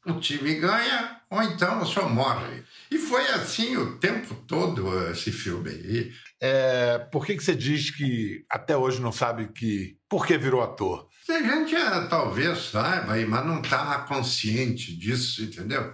o 0.06 0.20
time 0.20 0.56
ganha, 0.56 1.17
ou 1.30 1.42
então 1.44 1.82
o 1.82 1.86
senhor 1.86 2.10
morre. 2.10 2.64
E 2.90 2.98
foi 2.98 3.26
assim 3.30 3.76
o 3.78 3.98
tempo 3.98 4.34
todo 4.48 5.10
esse 5.12 5.32
filme 5.32 5.70
aí. 5.70 6.12
É, 6.40 7.00
por 7.12 7.26
que, 7.26 7.36
que 7.36 7.44
você 7.44 7.56
diz 7.56 7.90
que 7.90 8.46
até 8.50 8.78
hoje 8.78 9.02
não 9.02 9.12
sabe 9.12 9.48
que 9.48 9.98
por 10.08 10.26
que 10.26 10.38
virou 10.38 10.62
ator? 10.62 11.08
A 11.30 11.42
gente 11.42 11.76
é, 11.76 12.08
talvez 12.08 12.70
saiba, 12.70 13.14
mas 13.28 13.46
não 13.46 13.60
está 13.60 14.00
consciente 14.08 14.96
disso, 14.96 15.44
entendeu? 15.44 15.94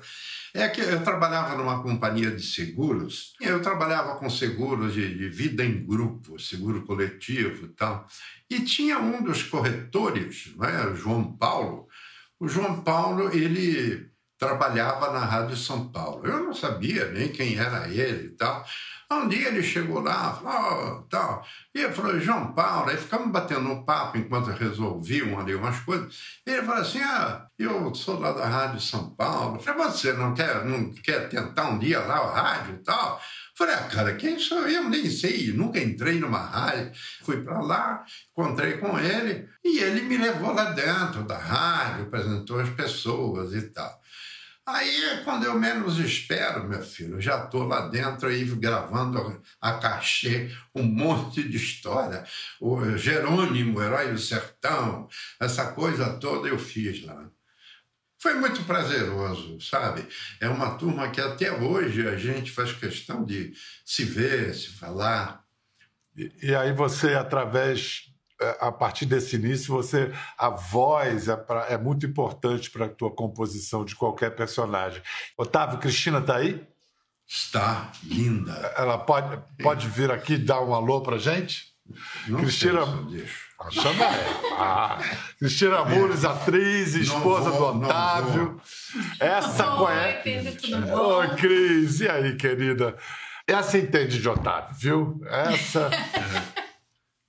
É 0.54 0.68
que 0.68 0.82
eu 0.82 1.04
trabalhava 1.04 1.56
numa 1.56 1.82
companhia 1.82 2.30
de 2.30 2.44
seguros, 2.44 3.34
eu 3.42 3.60
trabalhava 3.60 4.18
com 4.18 4.30
seguros 4.30 4.94
de, 4.94 5.18
de 5.18 5.30
vida 5.30 5.66
em 5.66 5.84
grupo, 5.84 6.40
seguro 6.40 6.86
coletivo 6.86 7.66
e 7.66 7.70
tal. 7.70 8.08
E 8.48 8.60
tinha 8.60 9.00
um 9.00 9.24
dos 9.24 9.42
corretores, 9.42 10.56
né, 10.56 10.86
o 10.86 10.96
João 10.96 11.36
Paulo. 11.36 11.88
O 12.40 12.48
João 12.48 12.84
Paulo, 12.84 13.34
ele 13.36 14.13
trabalhava 14.44 15.12
na 15.12 15.20
Rádio 15.20 15.56
São 15.56 15.88
Paulo. 15.88 16.26
Eu 16.26 16.44
não 16.44 16.54
sabia 16.54 17.10
nem 17.12 17.30
quem 17.30 17.58
era 17.58 17.88
ele 17.88 18.28
e 18.28 18.30
tal. 18.32 18.66
Um 19.12 19.28
dia 19.28 19.50
ele 19.50 19.62
chegou 19.62 20.00
lá, 20.00 20.34
falou, 20.34 20.98
oh, 20.98 21.02
tal. 21.04 21.46
E 21.74 21.82
ele 21.82 21.94
falou, 21.94 22.20
João 22.20 22.52
Paulo, 22.54 22.90
aí 22.90 22.98
ficamos 22.98 23.32
batendo 23.32 23.70
um 23.70 23.84
papo 23.86 24.18
enquanto 24.18 24.48
resolviam 24.48 25.40
ali 25.40 25.54
umas 25.54 25.80
coisas. 25.82 26.14
E 26.46 26.52
ele 26.52 26.64
falou 26.64 26.82
assim: 26.82 27.00
ah, 27.02 27.46
eu 27.60 27.94
sou 27.94 28.20
lá 28.20 28.32
da 28.32 28.46
Rádio 28.46 28.82
São 28.82 29.12
Paulo. 29.12 29.58
Eu 29.58 29.60
falei, 29.62 29.86
você 29.86 30.14
não 30.14 30.34
quer, 30.34 30.66
não 30.66 30.92
quer 30.92 31.30
tentar 31.30 31.70
um 31.70 31.80
dia 31.80 32.00
lá 32.00 32.16
a 32.16 32.42
rádio 32.42 32.76
e 32.76 32.84
tal? 32.84 33.22
Falei, 33.56 33.76
ah, 33.76 33.84
cara, 33.84 34.16
quem 34.16 34.40
sou 34.40 34.68
eu? 34.68 34.90
Nem 34.90 35.10
sei, 35.12 35.54
nunca 35.54 35.80
entrei 35.80 36.20
numa 36.20 36.40
rádio. 36.40 36.92
Fui 37.24 37.44
para 37.44 37.62
lá, 37.62 38.04
encontrei 38.32 38.78
com 38.78 38.98
ele 38.98 39.48
e 39.64 39.78
ele 39.78 40.02
me 40.02 40.18
levou 40.18 40.54
lá 40.54 40.72
dentro 40.72 41.24
da 41.24 41.38
rádio, 41.38 42.06
apresentou 42.06 42.60
as 42.60 42.70
pessoas 42.70 43.54
e 43.54 43.62
tal. 43.70 44.03
Aí, 44.66 45.22
quando 45.26 45.44
eu 45.44 45.60
menos 45.60 46.00
espero, 46.00 46.64
meu 46.64 46.82
filho, 46.82 47.20
já 47.20 47.44
estou 47.44 47.66
lá 47.66 47.90
dentro 47.90 48.30
aí 48.30 48.46
gravando 48.46 49.42
a 49.60 49.74
cachê 49.74 50.50
um 50.74 50.84
monte 50.84 51.44
de 51.44 51.58
história. 51.58 52.24
O 52.62 52.96
Jerônimo, 52.98 53.82
Herói 53.82 54.14
do 54.14 54.18
Sertão, 54.18 55.10
essa 55.38 55.74
coisa 55.74 56.18
toda 56.18 56.48
eu 56.48 56.58
fiz 56.58 57.04
lá. 57.04 57.30
Foi 58.22 58.36
muito 58.36 58.64
prazeroso, 58.64 59.60
sabe? 59.60 60.08
É 60.40 60.48
uma 60.48 60.78
turma 60.78 61.12
que 61.12 61.20
até 61.20 61.52
hoje 61.52 62.08
a 62.08 62.16
gente 62.16 62.50
faz 62.50 62.72
questão 62.72 63.26
de 63.26 63.52
se 63.84 64.06
ver, 64.06 64.56
se 64.56 64.70
falar. 64.70 65.44
E, 66.16 66.32
e 66.42 66.56
aí 66.56 66.72
você, 66.72 67.16
através 67.16 68.13
a 68.60 68.72
partir 68.72 69.06
desse 69.06 69.36
início, 69.36 69.74
você 69.74 70.12
a 70.38 70.50
voz 70.50 71.28
é, 71.28 71.36
pra, 71.36 71.66
é 71.70 71.78
muito 71.78 72.06
importante 72.06 72.70
para 72.70 72.86
a 72.86 72.90
tua 72.90 73.12
composição 73.12 73.86
de 73.86 73.96
qualquer 73.96 74.36
personagem. 74.36 75.02
Otávio, 75.38 75.80
Cristina 75.80 76.20
está 76.20 76.38
aí? 76.38 76.66
Está 77.28 77.92
linda. 78.04 78.52
Ela 78.78 78.98
pode, 78.98 79.42
pode 79.62 79.88
vir 79.88 80.12
aqui 80.12 80.38
dar 80.38 80.62
um 80.62 80.74
alô 80.74 81.02
para 81.02 81.18
gente? 81.18 81.74
Não 82.28 82.40
Cristina, 82.40 82.86
sei, 82.86 83.26
ah, 83.60 83.72
chama 83.72 84.06
ela. 84.06 84.58
Ah, 84.58 85.00
Cristina 85.38 85.84
Mures, 85.86 86.24
atriz, 86.24 86.96
esposa 86.96 87.50
vou, 87.52 87.74
do 87.74 87.86
Otávio. 87.86 88.62
Essa 89.20 89.74
Oi, 89.74 89.78
conhece. 89.78 90.24
Pedro, 90.24 90.62
tudo 90.62 90.82
bom? 90.88 91.16
Oi, 91.18 91.36
Cris. 91.36 92.00
E 92.00 92.10
aí, 92.10 92.36
querida? 92.36 92.96
Essa 93.46 93.78
entende 93.78 94.22
de 94.22 94.30
Otávio, 94.30 94.76
viu? 94.76 95.22
Essa. 95.26 95.90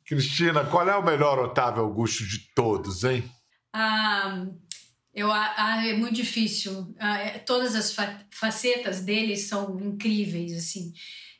Cristina, 0.06 0.64
qual 0.66 0.88
é 0.88 0.94
o 0.96 1.04
melhor 1.04 1.38
Otávio 1.38 1.82
Augusto 1.82 2.26
de 2.26 2.38
todos, 2.54 3.04
hein? 3.04 3.24
Ah, 3.72 4.46
eu, 5.14 5.32
ah, 5.32 5.82
é 5.86 5.94
muito 5.94 6.14
difícil. 6.14 6.94
Ah, 6.98 7.18
é, 7.18 7.38
todas 7.38 7.74
as 7.74 7.92
fa 7.92 8.20
facetas 8.30 9.00
dele 9.00 9.36
são 9.36 9.80
incríveis, 9.80 10.52
assim. 10.52 10.92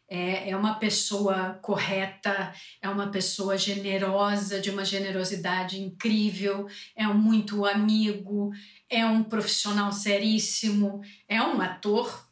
É, 0.09 0.51
é 0.51 0.57
uma 0.57 0.75
pessoa 0.75 1.59
correta, 1.63 2.55
é 2.81 2.89
uma 2.89 3.11
pessoa 3.11 3.59
generosa, 3.59 4.61
de 4.61 4.71
uma 4.71 4.85
generosidade 4.85 5.81
incrível, 5.81 6.67
é 6.95 7.07
um 7.09 7.15
muito 7.15 7.67
amigo, 7.67 8.51
é 8.89 9.05
um 9.05 9.25
profissional 9.25 9.93
seríssimo, 9.93 11.01
é 11.29 11.41
um 11.43 11.61
ator 11.61 12.29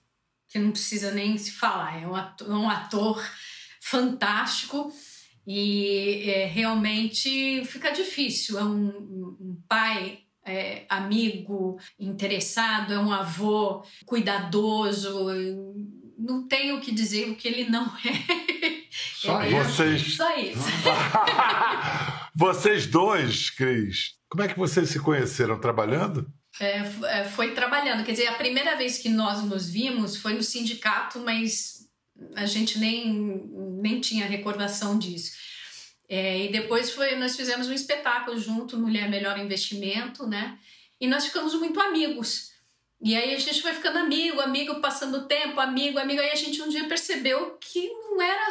que 0.49 0.59
não 0.59 0.71
precisa 0.71 1.11
nem 1.11 1.37
se 1.37 1.51
falar, 1.51 2.03
é 2.03 2.07
um 2.07 2.15
ator, 2.15 2.51
um 2.51 2.69
ator 2.69 3.31
fantástico 3.81 4.93
e 5.47 6.31
é, 6.31 6.47
realmente 6.47 7.65
fica 7.65 7.91
difícil. 7.91 8.59
É 8.59 8.65
um, 8.65 8.89
um 9.41 9.63
pai 9.69 10.21
é, 10.45 10.85
amigo, 10.89 11.79
interessado, 11.99 12.93
é 12.93 12.99
um 12.99 13.13
avô 13.13 13.85
cuidadoso. 14.05 15.27
Não 16.19 16.47
tenho 16.47 16.77
o 16.77 16.81
que 16.81 16.93
dizer 16.93 17.29
o 17.29 17.35
que 17.35 17.49
ele 17.49 17.69
não 17.69 17.87
é. 18.07 18.83
Só 18.91 19.41
é 19.41 19.51
vocês. 19.51 20.17
Só 20.17 20.37
isso. 20.37 20.61
vocês 22.35 22.87
dois, 22.87 23.51
Cris, 23.51 24.15
como 24.29 24.43
é 24.43 24.49
que 24.49 24.59
vocês 24.59 24.89
se 24.89 25.01
conheceram? 25.01 25.61
Trabalhando? 25.61 26.27
É, 26.61 26.83
é, 27.07 27.25
foi 27.25 27.53
trabalhando. 27.53 28.05
Quer 28.05 28.13
dizer, 28.13 28.27
a 28.27 28.35
primeira 28.35 28.77
vez 28.77 28.99
que 28.99 29.09
nós 29.09 29.43
nos 29.43 29.71
vimos 29.71 30.17
foi 30.17 30.35
no 30.35 30.43
sindicato, 30.43 31.19
mas 31.21 31.82
a 32.35 32.47
gente 32.47 32.79
nem, 32.79 33.49
nem 33.81 34.01
tinha 34.01 34.27
recordação 34.27 34.99
disso. 34.99 35.33
É, 36.09 36.45
e 36.45 36.53
depois 36.53 36.91
foi, 36.91 37.17
nós 37.17 37.37
fizemos 37.37 37.69
um 37.69 37.73
espetáculo 37.73 38.39
junto, 38.39 38.79
Mulher 38.79 39.09
Melhor 39.09 39.39
Investimento, 39.39 40.27
né? 40.27 40.59
E 41.01 41.07
nós 41.07 41.25
ficamos 41.25 41.55
muito 41.55 41.81
amigos. 41.81 42.53
E 43.01 43.17
aí 43.17 43.35
a 43.35 43.39
gente 43.39 43.61
foi 43.61 43.73
ficando 43.73 43.99
amigo, 43.99 44.41
amigo, 44.41 44.81
passando 44.81 45.27
tempo, 45.27 45.59
amigo, 45.59 45.99
amigo. 45.99 46.21
Aí 46.21 46.31
a 46.31 46.37
gente 46.37 46.63
um 46.63 46.69
dia 46.69 46.87
percebeu 46.87 47.57
que 47.59 47.89
não 47.89 48.21
era 48.21 48.49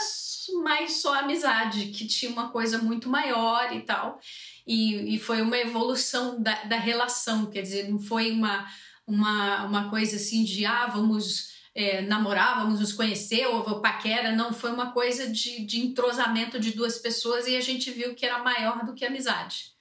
mais 0.62 0.98
só 0.98 1.14
amizade, 1.14 1.88
que 1.88 2.06
tinha 2.06 2.32
uma 2.32 2.50
coisa 2.50 2.78
muito 2.80 3.08
maior 3.08 3.74
e 3.74 3.82
tal. 3.82 4.20
E, 4.68 5.16
e 5.16 5.20
foi 5.20 5.42
uma 5.42 5.58
evolução 5.58 6.42
da, 6.42 6.64
da 6.64 6.78
relação, 6.78 7.46
quer 7.46 7.62
dizer, 7.62 7.90
não 7.90 8.00
foi 8.00 8.32
uma, 8.32 8.68
uma, 9.08 9.66
uma 9.66 9.90
coisa 9.90 10.18
assim 10.18 10.44
de, 10.44 10.66
ah, 10.66 10.88
vamos 10.88 11.51
é, 11.74 12.02
namorar, 12.02 12.60
vamos 12.60 12.80
nos 12.80 12.94
conhecer, 12.94 13.46
ou 13.46 13.82
paquera, 13.82 14.32
não, 14.32 14.54
foi 14.54 14.72
uma 14.72 14.92
coisa 14.92 15.30
de, 15.30 15.66
de 15.66 15.80
entrosamento 15.80 16.60
de 16.60 16.72
duas 16.72 16.98
pessoas 16.98 17.48
e 17.48 17.56
a 17.56 17.62
gente 17.62 17.92
viu 17.92 18.14
que 18.14 18.26
era 18.26 18.44
maior 18.44 18.86
do 18.86 18.94
que 18.94 19.06
amizade. 19.06 19.72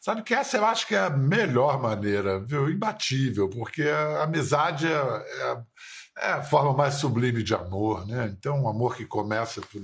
Sabe 0.00 0.22
que 0.22 0.34
essa 0.34 0.56
eu 0.56 0.64
acho 0.64 0.86
que 0.86 0.94
é 0.94 1.00
a 1.00 1.10
melhor 1.10 1.80
maneira, 1.80 2.38
viu? 2.38 2.68
Imbatível, 2.70 3.48
porque 3.48 3.82
a 3.82 4.24
amizade 4.24 4.86
é, 4.86 4.90
é, 4.90 5.62
é 6.18 6.32
a 6.32 6.42
forma 6.42 6.72
mais 6.72 6.94
sublime 6.94 7.42
de 7.42 7.54
amor, 7.54 8.06
né? 8.06 8.32
Então, 8.36 8.62
um 8.62 8.68
amor 8.68 8.96
que 8.96 9.06
começa 9.06 9.60
por, 9.60 9.82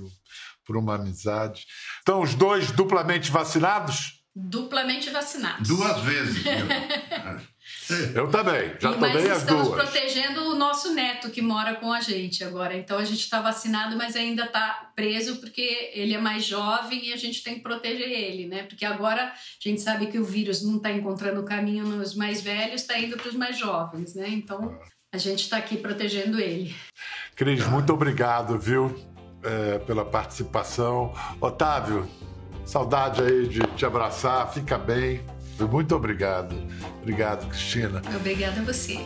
por 0.65 0.77
uma 0.77 0.95
amizade. 0.95 1.65
Então, 2.01 2.21
os 2.21 2.35
dois 2.35 2.71
duplamente 2.71 3.31
vacinados? 3.31 4.23
Duplamente 4.33 5.09
vacinados. 5.09 5.67
Duas 5.67 5.99
vezes. 6.01 6.43
Eu 8.15 8.29
também, 8.29 8.73
já 8.79 8.91
e, 8.91 8.93
tomei 8.93 9.29
as 9.29 9.43
duas. 9.43 9.67
estamos 9.67 9.69
protegendo 9.69 10.49
o 10.49 10.55
nosso 10.55 10.93
neto 10.93 11.29
que 11.29 11.41
mora 11.41 11.75
com 11.75 11.91
a 11.91 12.01
gente 12.01 12.43
agora. 12.43 12.75
Então 12.75 12.97
a 12.97 13.05
gente 13.05 13.19
está 13.19 13.41
vacinado, 13.41 13.97
mas 13.97 14.15
ainda 14.15 14.45
está 14.45 14.91
preso 14.95 15.37
porque 15.37 15.91
ele 15.93 16.13
é 16.13 16.19
mais 16.19 16.43
jovem 16.43 17.07
e 17.07 17.13
a 17.13 17.17
gente 17.17 17.43
tem 17.43 17.55
que 17.55 17.61
proteger 17.61 18.09
ele, 18.09 18.47
né? 18.47 18.63
Porque 18.63 18.85
agora 18.85 19.23
a 19.23 19.33
gente 19.59 19.81
sabe 19.81 20.07
que 20.07 20.19
o 20.19 20.23
vírus 20.23 20.63
não 20.63 20.77
está 20.77 20.91
encontrando 20.91 21.43
caminho 21.43 21.85
nos 21.85 22.15
mais 22.15 22.41
velhos, 22.41 22.81
está 22.81 22.97
indo 22.97 23.17
para 23.17 23.29
os 23.29 23.35
mais 23.35 23.57
jovens, 23.57 24.15
né? 24.15 24.29
Então 24.29 24.77
a 25.13 25.17
gente 25.17 25.43
está 25.43 25.57
aqui 25.57 25.77
protegendo 25.77 26.39
ele. 26.39 26.73
Cris, 27.35 27.67
muito 27.67 27.91
obrigado, 27.91 28.57
viu, 28.57 28.95
é, 29.43 29.79
pela 29.79 30.05
participação. 30.05 31.13
Otávio, 31.39 32.09
saudade 32.65 33.21
aí 33.21 33.47
de 33.47 33.59
te 33.75 33.85
abraçar, 33.85 34.51
fica 34.53 34.77
bem. 34.77 35.21
Muito 35.59 35.95
obrigado. 35.95 36.55
Obrigado, 37.01 37.47
Cristina. 37.47 38.01
Obrigada 38.15 38.61
a 38.61 38.63
você. 38.63 38.99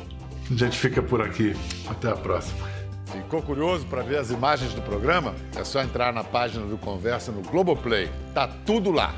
A 0.50 0.54
gente 0.54 0.78
fica 0.78 1.02
por 1.02 1.22
aqui. 1.22 1.56
Até 1.88 2.10
a 2.10 2.16
próxima. 2.16 2.68
Ficou 3.12 3.42
curioso 3.42 3.86
para 3.86 4.02
ver 4.02 4.18
as 4.18 4.30
imagens 4.30 4.74
do 4.74 4.82
programa? 4.82 5.34
É 5.56 5.64
só 5.64 5.82
entrar 5.82 6.12
na 6.14 6.24
página 6.24 6.66
do 6.66 6.78
Conversa 6.78 7.32
no 7.32 7.42
Globoplay. 7.42 8.10
Tá 8.34 8.48
tudo 8.66 8.92
lá. 8.92 9.14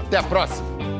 Até 0.00 0.18
a 0.18 0.22
próxima. 0.22 0.95